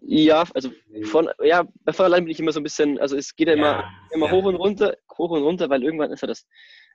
Ja, 0.00 0.44
also 0.54 0.70
von, 1.04 1.28
ja, 1.42 1.64
von 1.92 2.04
allein 2.04 2.24
bin 2.24 2.32
ich 2.32 2.40
immer 2.40 2.52
so 2.52 2.60
ein 2.60 2.64
bisschen, 2.64 2.98
also 2.98 3.16
es 3.16 3.36
geht 3.36 3.48
ja 3.48 3.54
immer, 3.54 3.80
ja, 3.80 3.90
immer 4.12 4.26
ja. 4.26 4.32
hoch 4.32 4.44
und 4.44 4.56
runter, 4.56 4.96
hoch 5.16 5.30
und 5.30 5.42
runter, 5.42 5.70
weil 5.70 5.82
irgendwann 5.84 6.10
ist 6.10 6.22
ja 6.22 6.28
das 6.28 6.46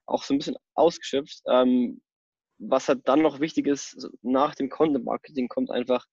auch 0.05 0.23
so 0.23 0.33
ein 0.33 0.39
bisschen 0.39 0.57
ausgeschöpft. 0.73 1.41
Ähm, 1.47 2.01
was 2.59 2.87
halt 2.87 3.07
dann 3.07 3.21
noch 3.21 3.39
wichtig 3.39 3.67
ist, 3.67 4.09
nach 4.21 4.55
dem 4.55 4.69
Content 4.69 5.05
Marketing 5.05 5.47
kommt 5.47 5.71
einfach, 5.71 6.05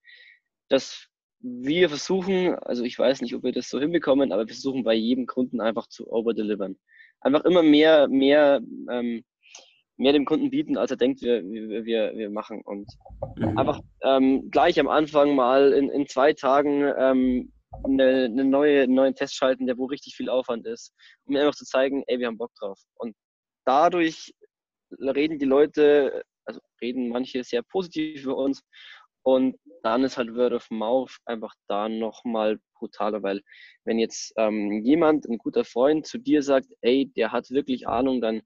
dass 0.69 1.09
wir 1.47 1.91
versuchen, 1.91 2.55
also 2.55 2.85
ich 2.85 2.99
weiß 2.99 3.21
nicht, 3.21 3.35
ob 3.35 3.43
wir 3.43 3.53
das 3.53 3.69
so 3.69 3.79
hinbekommen, 3.79 4.33
aber 4.33 4.47
wir 4.47 4.55
versuchen 4.55 4.83
bei 4.83 4.95
jedem 4.95 5.27
Kunden 5.27 5.61
einfach 5.61 5.87
zu 5.89 6.11
overdelivern. 6.11 6.79
Einfach 7.21 7.45
immer 7.45 7.63
mehr, 7.63 8.09
mehr, 8.09 8.63
ähm, 8.91 9.23
mehr 9.99 10.15
dem 10.15 10.25
Kunden 10.25 10.49
bieten, 10.49 10.79
als 10.79 10.91
er 10.91 10.97
denkt, 10.97 11.21
wir, 11.21 11.45
wir, 11.45 12.17
wir 12.17 12.31
machen. 12.31 12.63
Und 12.65 12.89
mhm. 13.37 13.59
einfach 13.59 13.81
ähm, 14.03 14.51
gleich 14.51 14.81
am 14.81 14.89
Anfang 14.89 15.35
mal 15.35 15.75
in, 15.75 15.91
in 15.91 16.07
zwei 16.07 16.33
Tagen 16.33 16.91
ähm, 16.97 17.53
eine, 17.85 18.25
eine 18.25 18.45
neue, 18.45 18.85
einen 18.85 18.95
neuen 18.95 19.15
Test 19.15 19.35
schalten, 19.35 19.67
der 19.67 19.77
wo 19.77 19.85
richtig 19.85 20.17
viel 20.17 20.31
Aufwand 20.31 20.67
ist, 20.67 20.95
um 21.27 21.37
einfach 21.37 21.55
zu 21.55 21.67
zeigen, 21.67 22.05
ey, 22.07 22.19
wir 22.21 22.27
haben 22.27 22.39
Bock 22.39 22.55
drauf. 22.55 22.81
Und 22.95 23.15
dadurch 23.67 24.33
reden 24.99 25.39
die 25.39 25.45
Leute 25.45 26.25
also 26.47 26.61
reden 26.81 27.09
manche 27.09 27.43
sehr 27.45 27.63
positiv 27.63 28.25
über 28.25 28.37
uns. 28.37 28.63
Und 29.25 29.57
dann 29.83 30.05
ist 30.05 30.19
halt 30.19 30.35
Word 30.35 30.53
of 30.53 30.71
Mouth 30.71 31.17
einfach 31.25 31.55
da 31.67 31.89
nochmal 31.89 32.61
brutaler, 32.75 33.23
weil 33.23 33.41
wenn 33.85 33.99
jetzt 33.99 34.35
ähm, 34.37 34.83
jemand, 34.85 35.27
ein 35.27 35.39
guter 35.39 35.65
Freund 35.65 36.07
zu 36.07 36.19
dir 36.19 36.43
sagt, 36.43 36.69
ey, 36.83 37.11
der 37.17 37.33
hat 37.33 37.51
wirklich 37.51 37.89
Ahnung, 37.89 38.21
dann, 38.21 38.43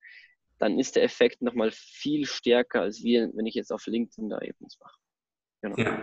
dann 0.58 0.78
ist 0.78 0.94
der 0.94 1.02
Effekt 1.02 1.42
nochmal 1.42 1.70
viel 1.72 2.26
stärker, 2.26 2.82
als 2.82 3.02
wir, 3.02 3.30
wenn 3.34 3.46
ich 3.46 3.54
jetzt 3.54 3.72
auf 3.72 3.86
LinkedIn 3.86 4.30
da 4.30 4.40
eben 4.40 4.56
was 4.60 4.78
mache. 4.80 4.98
Genau. 5.62 5.76
Ja. 5.76 5.98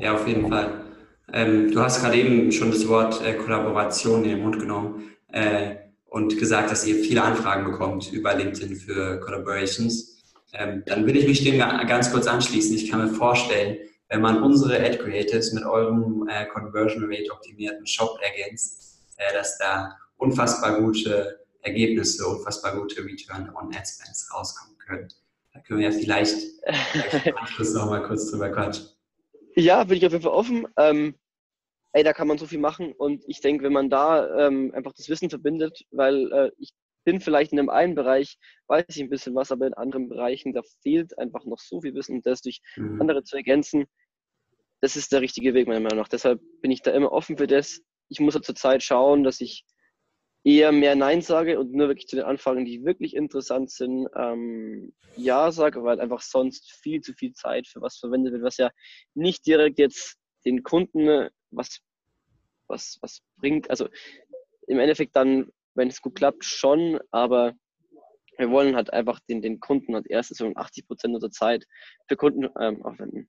ja, 0.00 0.14
auf 0.14 0.26
jeden 0.26 0.48
Fall. 0.48 0.84
Ähm, 1.32 1.70
du 1.70 1.80
hast 1.80 2.02
gerade 2.02 2.16
eben 2.16 2.50
schon 2.50 2.72
das 2.72 2.88
Wort 2.88 3.24
äh, 3.24 3.34
Kollaboration 3.34 4.24
in 4.24 4.30
den 4.30 4.42
Mund 4.42 4.58
genommen 4.58 5.12
äh, 5.28 5.76
und 6.06 6.38
gesagt, 6.38 6.72
dass 6.72 6.86
ihr 6.86 6.96
viele 6.96 7.22
Anfragen 7.22 7.64
bekommt 7.64 8.12
über 8.12 8.34
LinkedIn 8.34 8.74
für 8.74 9.20
Collaborations. 9.20 10.15
Ähm, 10.58 10.82
dann 10.86 11.06
will 11.06 11.16
ich 11.16 11.26
mich 11.26 11.44
dem 11.44 11.58
ganz 11.58 12.10
kurz 12.12 12.26
anschließen. 12.26 12.74
Ich 12.74 12.90
kann 12.90 13.00
mir 13.00 13.12
vorstellen, 13.12 13.78
wenn 14.08 14.20
man 14.20 14.42
unsere 14.42 14.78
Ad 14.78 14.98
Creatives 14.98 15.52
mit 15.52 15.64
eurem 15.64 16.28
äh, 16.28 16.46
Conversion 16.46 17.04
Rate 17.06 17.32
optimierten 17.32 17.86
Shop 17.86 18.18
ergänzt, 18.22 19.00
äh, 19.16 19.32
dass 19.32 19.58
da 19.58 19.96
unfassbar 20.16 20.80
gute 20.80 21.44
Ergebnisse, 21.62 22.26
unfassbar 22.26 22.76
gute 22.76 23.04
Return 23.04 23.50
on 23.54 23.74
Ad 23.74 23.84
Spends 23.86 24.30
rauskommen 24.32 24.78
können. 24.78 25.08
Da 25.52 25.60
können 25.60 25.80
wir 25.80 25.90
ja 25.90 25.92
vielleicht, 25.92 26.36
vielleicht 26.92 27.26
im 27.26 27.36
Anschluss 27.36 27.74
nochmal 27.74 28.02
kurz 28.02 28.30
drüber 28.30 28.50
quatschen. 28.50 28.86
Ja, 29.56 29.84
bin 29.84 29.96
ich 29.96 30.06
auf 30.06 30.12
jeden 30.12 30.22
Fall 30.22 30.32
offen. 30.32 30.66
Ähm, 30.76 31.14
ey, 31.92 32.04
da 32.04 32.12
kann 32.12 32.28
man 32.28 32.38
so 32.38 32.46
viel 32.46 32.58
machen 32.58 32.92
und 32.92 33.24
ich 33.26 33.40
denke, 33.40 33.64
wenn 33.64 33.72
man 33.72 33.90
da 33.90 34.46
ähm, 34.46 34.72
einfach 34.74 34.92
das 34.92 35.08
Wissen 35.08 35.30
verbindet, 35.30 35.84
weil 35.90 36.30
äh, 36.32 36.50
ich 36.58 36.70
bin 37.06 37.20
vielleicht 37.20 37.52
in 37.52 37.58
einem 37.58 37.70
einen 37.70 37.94
Bereich, 37.94 38.36
weiß 38.66 38.84
ich 38.88 39.00
ein 39.00 39.08
bisschen 39.08 39.34
was, 39.34 39.52
aber 39.52 39.66
in 39.66 39.74
anderen 39.74 40.08
Bereichen, 40.08 40.52
da 40.52 40.62
fehlt 40.82 41.16
einfach 41.18 41.44
noch 41.44 41.60
so 41.60 41.80
viel 41.80 41.94
Wissen 41.94 42.16
und 42.16 42.26
das 42.26 42.42
durch 42.42 42.60
mhm. 42.76 43.00
andere 43.00 43.22
zu 43.22 43.36
ergänzen, 43.36 43.86
das 44.80 44.96
ist 44.96 45.12
der 45.12 45.22
richtige 45.22 45.54
Weg 45.54 45.68
meiner 45.68 45.80
Meinung 45.80 45.98
nach. 45.98 46.08
Deshalb 46.08 46.40
bin 46.60 46.70
ich 46.70 46.82
da 46.82 46.90
immer 46.90 47.12
offen 47.12 47.38
für 47.38 47.46
das. 47.46 47.80
Ich 48.08 48.20
muss 48.20 48.34
ja 48.34 48.42
zurzeit 48.42 48.82
schauen, 48.82 49.22
dass 49.22 49.40
ich 49.40 49.64
eher 50.44 50.70
mehr 50.70 50.94
Nein 50.94 51.22
sage 51.22 51.58
und 51.58 51.72
nur 51.72 51.88
wirklich 51.88 52.08
zu 52.08 52.16
den 52.16 52.24
Anfragen, 52.24 52.64
die 52.64 52.84
wirklich 52.84 53.16
interessant 53.16 53.70
sind, 53.70 54.08
ähm, 54.16 54.92
Ja 55.16 55.50
sage, 55.50 55.82
weil 55.82 56.00
einfach 56.00 56.20
sonst 56.20 56.70
viel 56.82 57.00
zu 57.00 57.14
viel 57.14 57.32
Zeit 57.32 57.66
für 57.66 57.80
was 57.80 57.96
verwendet 57.96 58.32
wird, 58.32 58.42
was 58.42 58.56
ja 58.56 58.70
nicht 59.14 59.46
direkt 59.46 59.78
jetzt 59.78 60.16
den 60.44 60.62
Kunden 60.62 61.28
was, 61.50 61.80
was, 62.68 62.98
was 63.00 63.22
bringt. 63.36 63.70
Also 63.70 63.88
im 64.68 64.78
Endeffekt 64.78 65.16
dann 65.16 65.50
wenn 65.76 65.88
es 65.88 66.02
gut 66.02 66.14
klappt, 66.14 66.44
schon, 66.44 66.98
aber 67.10 67.54
wir 68.38 68.50
wollen 68.50 68.76
halt 68.76 68.92
einfach 68.92 69.20
den, 69.28 69.40
den 69.40 69.60
Kunden 69.60 69.94
als 69.94 70.06
erstes 70.06 70.40
und 70.40 70.56
80 70.56 70.86
Prozent 70.86 71.14
unserer 71.14 71.30
Zeit 71.30 71.64
für 72.06 72.16
Kunden 72.16 72.48
ähm, 72.60 72.84
aufwenden. 72.84 73.28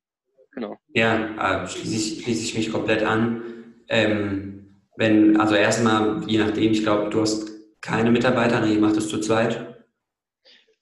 Genau. 0.51 0.77
Ja, 0.89 1.63
äh, 1.63 1.67
schließe 1.67 1.95
ich, 1.95 2.23
schließe 2.23 2.43
ich 2.43 2.57
mich 2.57 2.71
komplett 2.71 3.03
an. 3.03 3.75
Ähm, 3.89 4.81
wenn, 4.97 5.39
also 5.39 5.55
erstmal, 5.55 6.23
je 6.27 6.39
nachdem, 6.39 6.71
ich 6.71 6.81
glaube, 6.81 7.09
du 7.09 7.21
hast 7.21 7.51
keine 7.81 8.11
Mitarbeiter, 8.11 8.59
ne, 8.59 8.73
ihr 8.73 8.79
macht 8.79 8.97
das 8.97 9.07
zu 9.07 9.19
zweit. 9.19 9.77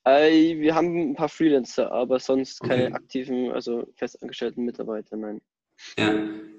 Äh, 0.06 0.58
wir 0.60 0.74
haben 0.76 1.12
ein 1.12 1.16
paar 1.16 1.30
Freelancer, 1.30 1.92
aber 1.92 2.20
sonst 2.20 2.62
keine 2.62 2.86
okay. 2.86 2.94
aktiven, 2.94 3.52
also 3.52 3.86
festangestellten 3.96 4.64
Mitarbeiter, 4.64 5.18
nein. 5.18 5.42
Ja. 5.98 6.14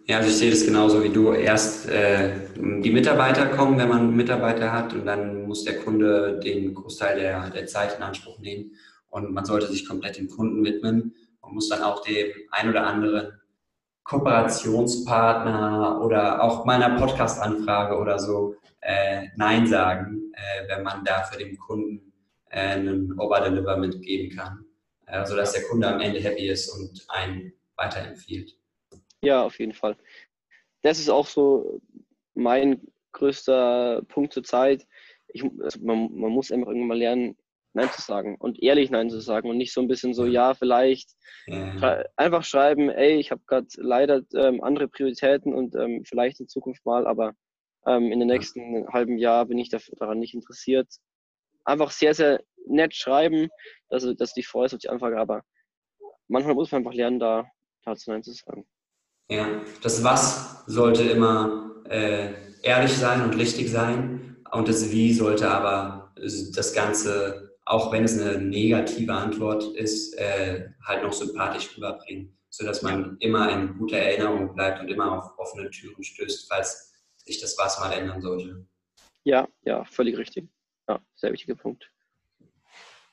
Ja, 0.08 0.18
also 0.18 0.28
ich 0.28 0.36
sehe 0.36 0.52
das 0.52 0.64
genauso 0.64 1.02
wie 1.02 1.08
du. 1.08 1.32
Erst 1.32 1.88
äh, 1.88 2.30
die 2.56 2.92
Mitarbeiter 2.92 3.46
kommen, 3.46 3.76
wenn 3.76 3.88
man 3.88 4.14
Mitarbeiter 4.14 4.72
hat, 4.72 4.92
und 4.92 5.04
dann 5.04 5.48
muss 5.48 5.64
der 5.64 5.80
Kunde 5.80 6.38
den 6.38 6.74
Großteil 6.74 7.18
der, 7.18 7.50
der 7.50 7.66
Zeit 7.66 7.96
in 7.96 8.04
Anspruch 8.04 8.38
nehmen. 8.38 8.70
Und 9.08 9.32
man 9.32 9.44
sollte 9.44 9.66
sich 9.66 9.84
komplett 9.88 10.16
dem 10.16 10.28
Kunden 10.28 10.64
widmen 10.64 11.12
und 11.40 11.54
muss 11.54 11.68
dann 11.68 11.82
auch 11.82 12.04
dem 12.04 12.28
ein 12.52 12.68
oder 12.68 12.86
anderen 12.86 13.32
Kooperationspartner 14.04 16.00
oder 16.00 16.40
auch 16.40 16.64
meiner 16.64 16.96
Podcast-Anfrage 16.96 17.98
oder 17.98 18.20
so 18.20 18.54
äh, 18.82 19.26
Nein 19.34 19.66
sagen, 19.66 20.32
äh, 20.34 20.68
wenn 20.68 20.84
man 20.84 21.02
da 21.04 21.24
für 21.24 21.38
den 21.38 21.58
Kunden 21.58 22.12
äh, 22.50 22.60
einen 22.60 23.18
Overdeliver 23.18 23.76
mitgeben 23.76 24.36
kann, 24.36 24.64
äh, 25.06 25.26
sodass 25.26 25.52
der 25.52 25.64
Kunde 25.64 25.88
am 25.88 25.98
Ende 26.00 26.20
happy 26.20 26.48
ist 26.48 26.68
und 26.68 27.04
einen 27.08 27.52
weiterempfiehlt. 27.74 28.56
Ja, 29.26 29.42
auf 29.42 29.58
jeden 29.58 29.72
Fall. 29.72 29.96
Das 30.82 31.00
ist 31.00 31.08
auch 31.08 31.26
so 31.26 31.80
mein 32.34 32.80
größter 33.10 34.02
Punkt 34.06 34.32
zur 34.32 34.44
Zeit. 34.44 34.86
Ich, 35.26 35.42
also 35.42 35.80
man, 35.80 36.14
man 36.14 36.30
muss 36.30 36.52
einfach 36.52 36.68
irgendwann 36.68 36.88
mal 36.88 36.98
lernen, 36.98 37.36
Nein 37.72 37.90
zu 37.90 38.00
sagen 38.00 38.36
und 38.36 38.62
ehrlich 38.62 38.90
Nein 38.90 39.10
zu 39.10 39.20
sagen 39.20 39.50
und 39.50 39.56
nicht 39.56 39.72
so 39.72 39.80
ein 39.80 39.88
bisschen 39.88 40.14
so, 40.14 40.26
ja, 40.26 40.54
vielleicht. 40.54 41.10
Ja. 41.48 42.04
Einfach 42.14 42.44
schreiben, 42.44 42.88
ey, 42.88 43.16
ich 43.16 43.32
habe 43.32 43.42
gerade 43.46 43.66
leider 43.78 44.22
ähm, 44.34 44.62
andere 44.62 44.86
Prioritäten 44.86 45.52
und 45.52 45.74
ähm, 45.74 46.04
vielleicht 46.04 46.38
in 46.38 46.46
Zukunft 46.46 46.86
mal, 46.86 47.04
aber 47.04 47.34
ähm, 47.84 48.12
in 48.12 48.20
den 48.20 48.28
nächsten 48.28 48.84
ja. 48.84 48.92
halben 48.92 49.18
Jahr 49.18 49.44
bin 49.46 49.58
ich 49.58 49.70
daran 49.70 50.20
nicht 50.20 50.34
interessiert. 50.34 50.88
Einfach 51.64 51.90
sehr, 51.90 52.14
sehr 52.14 52.44
nett 52.64 52.94
schreiben, 52.94 53.48
dass, 53.88 54.06
dass 54.16 54.34
die 54.34 54.44
freust 54.44 54.72
auf 54.72 54.80
die 54.80 54.88
Anfrage, 54.88 55.18
aber 55.18 55.42
manchmal 56.28 56.54
muss 56.54 56.70
man 56.70 56.78
einfach 56.78 56.94
lernen, 56.94 57.18
da 57.18 57.50
dazu 57.84 58.10
Nein 58.10 58.22
zu 58.22 58.32
sagen. 58.32 58.66
Ja, 59.28 59.62
das 59.82 60.04
Was 60.04 60.64
sollte 60.66 61.02
immer 61.02 61.74
äh, 61.88 62.32
ehrlich 62.62 62.92
sein 62.92 63.22
und 63.22 63.36
richtig 63.36 63.70
sein 63.70 64.36
und 64.52 64.68
das 64.68 64.90
Wie 64.90 65.12
sollte 65.12 65.48
aber 65.48 66.12
das 66.16 66.72
Ganze, 66.72 67.56
auch 67.64 67.92
wenn 67.92 68.04
es 68.04 68.20
eine 68.20 68.38
negative 68.38 69.12
Antwort 69.12 69.64
ist, 69.76 70.14
äh, 70.18 70.68
halt 70.84 71.02
noch 71.02 71.12
sympathisch 71.12 71.76
rüberbringen, 71.76 72.36
sodass 72.48 72.82
man 72.82 73.16
immer 73.20 73.50
in 73.50 73.78
guter 73.78 73.98
Erinnerung 73.98 74.54
bleibt 74.54 74.80
und 74.80 74.88
immer 74.88 75.12
auf 75.12 75.38
offene 75.38 75.70
Türen 75.70 76.02
stößt, 76.02 76.48
falls 76.48 76.92
sich 77.16 77.40
das 77.40 77.56
Was 77.58 77.78
mal 77.80 77.92
ändern 77.92 78.20
sollte. 78.20 78.64
Ja, 79.24 79.48
ja, 79.64 79.84
völlig 79.84 80.16
richtig. 80.16 80.48
Ja, 80.88 81.00
sehr 81.16 81.32
wichtiger 81.32 81.56
Punkt. 81.56 81.90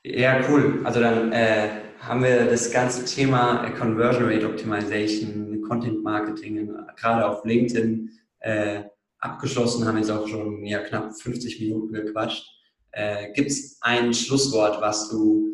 Ja, 0.04 0.42
cool. 0.50 0.82
Also 0.84 1.00
dann 1.00 1.32
äh, 1.32 1.70
haben 2.00 2.24
wir 2.24 2.46
das 2.46 2.72
ganze 2.72 3.06
Thema 3.06 3.70
Conversion 3.80 4.26
Rate 4.26 4.46
Optimization, 4.46 5.53
Content 5.74 6.04
Marketing, 6.04 6.72
gerade 6.96 7.28
auf 7.28 7.44
LinkedIn 7.46 8.12
äh, 8.40 8.84
abgeschlossen, 9.20 9.88
haben 9.88 9.98
jetzt 9.98 10.12
auch 10.12 10.28
schon 10.28 10.66
ja, 10.66 10.80
knapp 10.80 11.14
50 11.14 11.62
Minuten 11.62 11.94
gequatscht. 11.94 12.46
Äh, 12.92 13.32
Gibt 13.34 13.50
es 13.50 13.78
ein 13.82 14.14
Schlusswort, 14.14 14.82
was 14.82 15.10
du 15.10 15.50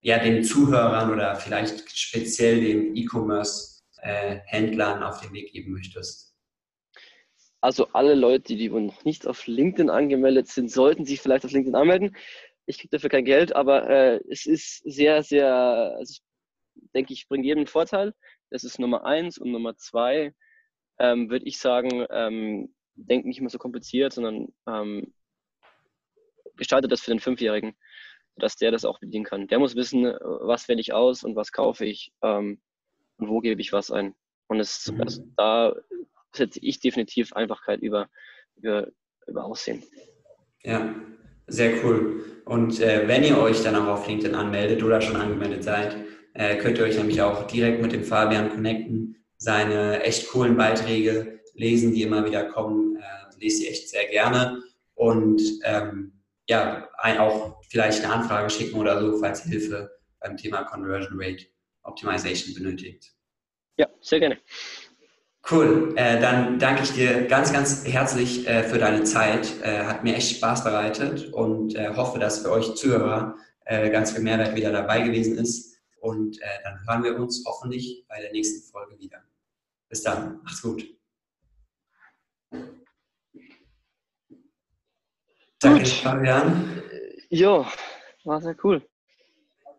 ja, 0.00 0.18
den 0.18 0.44
Zuhörern 0.44 1.10
oder 1.12 1.34
vielleicht 1.36 1.90
speziell 1.96 2.60
den 2.60 2.94
E-Commerce-Händlern 2.94 5.02
äh, 5.02 5.04
auf 5.04 5.20
den 5.20 5.32
Weg 5.32 5.52
geben 5.52 5.72
möchtest? 5.72 6.34
Also 7.60 7.88
alle 7.92 8.14
Leute, 8.14 8.54
die 8.54 8.68
noch 8.68 9.04
nicht 9.04 9.26
auf 9.26 9.48
LinkedIn 9.48 9.90
angemeldet 9.90 10.46
sind, 10.46 10.70
sollten 10.70 11.04
sich 11.04 11.20
vielleicht 11.20 11.44
auf 11.44 11.50
LinkedIn 11.50 11.74
anmelden 11.74 12.14
ich 12.68 12.78
kriege 12.78 12.90
dafür 12.90 13.08
kein 13.08 13.24
Geld, 13.24 13.56
aber 13.56 13.88
äh, 13.88 14.20
es 14.28 14.46
ist 14.46 14.82
sehr, 14.84 15.22
sehr, 15.22 15.48
also 15.48 16.12
ich 16.12 16.22
denke, 16.94 17.14
ich 17.14 17.26
bringe 17.26 17.44
jedem 17.44 17.60
einen 17.60 17.66
Vorteil. 17.66 18.14
Das 18.50 18.64
ist 18.64 18.78
Nummer 18.78 19.04
eins 19.04 19.38
und 19.38 19.50
Nummer 19.50 19.76
zwei 19.76 20.34
ähm, 20.98 21.30
würde 21.30 21.46
ich 21.46 21.58
sagen, 21.58 22.06
ähm, 22.10 22.74
denkt 22.94 23.26
nicht 23.26 23.40
mehr 23.40 23.50
so 23.50 23.58
kompliziert, 23.58 24.12
sondern 24.12 24.48
ähm, 24.66 25.12
gestaltet 26.56 26.90
das 26.90 27.00
für 27.00 27.10
den 27.10 27.20
Fünfjährigen, 27.20 27.76
dass 28.36 28.56
der 28.56 28.70
das 28.70 28.84
auch 28.84 28.98
bedienen 28.98 29.24
kann. 29.24 29.46
Der 29.46 29.58
muss 29.58 29.76
wissen, 29.76 30.04
was 30.04 30.68
wähle 30.68 30.80
ich 30.80 30.92
aus 30.92 31.22
und 31.22 31.36
was 31.36 31.52
kaufe 31.52 31.84
ich 31.84 32.12
ähm, 32.22 32.60
und 33.18 33.28
wo 33.28 33.40
gebe 33.40 33.60
ich 33.60 33.72
was 33.72 33.90
ein. 33.90 34.14
Und 34.48 34.60
es, 34.60 34.90
mhm. 34.90 35.00
also, 35.02 35.22
da 35.36 35.74
setze 36.34 36.58
ich 36.60 36.80
definitiv 36.80 37.32
Einfachkeit 37.32 37.80
über, 37.80 38.08
über, 38.56 38.88
über 39.26 39.44
Aussehen. 39.44 39.82
Ja, 40.62 40.94
sehr 41.46 41.84
cool. 41.84 42.42
Und 42.44 42.80
äh, 42.80 43.06
wenn 43.06 43.24
ihr 43.24 43.38
euch 43.38 43.62
dann 43.62 43.76
auch 43.76 43.86
auf 43.86 44.08
LinkedIn 44.08 44.34
anmeldet 44.34 44.82
oder 44.82 45.00
schon 45.00 45.16
angemeldet 45.16 45.62
seid, 45.62 45.96
äh, 46.34 46.56
könnt 46.56 46.78
ihr 46.78 46.84
euch 46.84 46.96
nämlich 46.96 47.20
auch 47.22 47.46
direkt 47.46 47.82
mit 47.82 47.92
dem 47.92 48.04
Fabian 48.04 48.50
connecten, 48.50 49.16
seine 49.36 50.02
echt 50.02 50.28
coolen 50.30 50.56
Beiträge 50.56 51.40
lesen, 51.54 51.92
die 51.92 52.02
immer 52.02 52.24
wieder 52.24 52.44
kommen. 52.44 52.96
Äh, 52.96 53.18
lese 53.38 53.58
sie 53.58 53.68
echt 53.68 53.88
sehr 53.88 54.06
gerne. 54.08 54.62
Und 54.94 55.40
ähm, 55.64 56.12
ja, 56.48 56.88
ein, 56.98 57.18
auch 57.18 57.62
vielleicht 57.68 58.04
eine 58.04 58.12
Anfrage 58.12 58.50
schicken 58.50 58.78
oder 58.78 59.00
so, 59.00 59.18
falls 59.18 59.42
Hilfe 59.44 59.90
beim 60.20 60.36
Thema 60.36 60.64
Conversion 60.64 61.18
Rate 61.20 61.44
Optimization 61.82 62.54
benötigt. 62.54 63.12
Ja, 63.76 63.88
sehr 64.00 64.20
gerne. 64.20 64.38
Cool, 65.50 65.94
äh, 65.96 66.20
dann 66.20 66.58
danke 66.58 66.82
ich 66.82 66.92
dir 66.92 67.22
ganz, 67.26 67.52
ganz 67.52 67.86
herzlich 67.86 68.46
äh, 68.46 68.64
für 68.64 68.78
deine 68.78 69.04
Zeit. 69.04 69.54
Äh, 69.62 69.84
hat 69.84 70.04
mir 70.04 70.14
echt 70.14 70.36
Spaß 70.36 70.64
bereitet 70.64 71.32
und 71.32 71.74
äh, 71.74 71.94
hoffe, 71.96 72.18
dass 72.18 72.40
für 72.40 72.50
euch 72.50 72.74
Zuhörer 72.74 73.36
äh, 73.64 73.88
ganz 73.88 74.12
viel 74.12 74.22
Mehrwert 74.22 74.56
wieder 74.56 74.72
dabei 74.72 75.00
gewesen 75.00 75.38
ist. 75.38 75.77
Und 76.00 76.40
äh, 76.40 76.46
dann 76.64 76.86
hören 76.86 77.04
wir 77.04 77.18
uns 77.18 77.44
hoffentlich 77.46 78.04
bei 78.08 78.20
der 78.20 78.32
nächsten 78.32 78.70
Folge 78.70 78.98
wieder. 78.98 79.22
Bis 79.88 80.02
dann, 80.02 80.40
macht's 80.42 80.62
gut. 80.62 80.84
Danke, 85.60 85.86
Fabian. 85.86 86.82
Jo, 87.30 87.66
war 88.24 88.40
sehr 88.40 88.56
cool. 88.62 88.86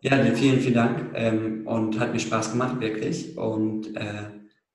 Ja, 0.02 0.16
vielen, 0.34 0.60
vielen 0.60 0.74
Dank 0.74 1.10
ähm, 1.14 1.66
und 1.66 1.98
hat 1.98 2.12
mir 2.12 2.20
Spaß 2.20 2.52
gemacht, 2.52 2.80
wirklich. 2.80 3.36
Und 3.36 3.94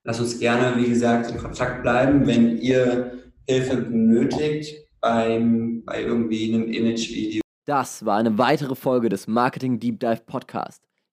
Lass 0.07 0.19
uns 0.19 0.39
gerne, 0.39 0.77
wie 0.77 0.87
gesagt, 0.87 1.31
in 1.31 1.37
Kontakt 1.39 1.81
bleiben, 1.81 2.27
wenn 2.27 2.59
ihr 2.59 3.23
Hilfe 3.49 3.77
benötigt 3.77 4.87
beim, 5.01 5.83
bei 5.83 6.03
irgendwie 6.03 6.53
einem 6.53 6.71
Image-Video. 6.71 7.41
Das 7.65 8.05
war 8.05 8.17
eine 8.17 8.37
weitere 8.37 8.75
Folge 8.75 9.09
des 9.09 9.25
Marketing 9.25 9.79
Deep 9.79 9.99
Dive 9.99 10.21
Podcast. 10.27 10.84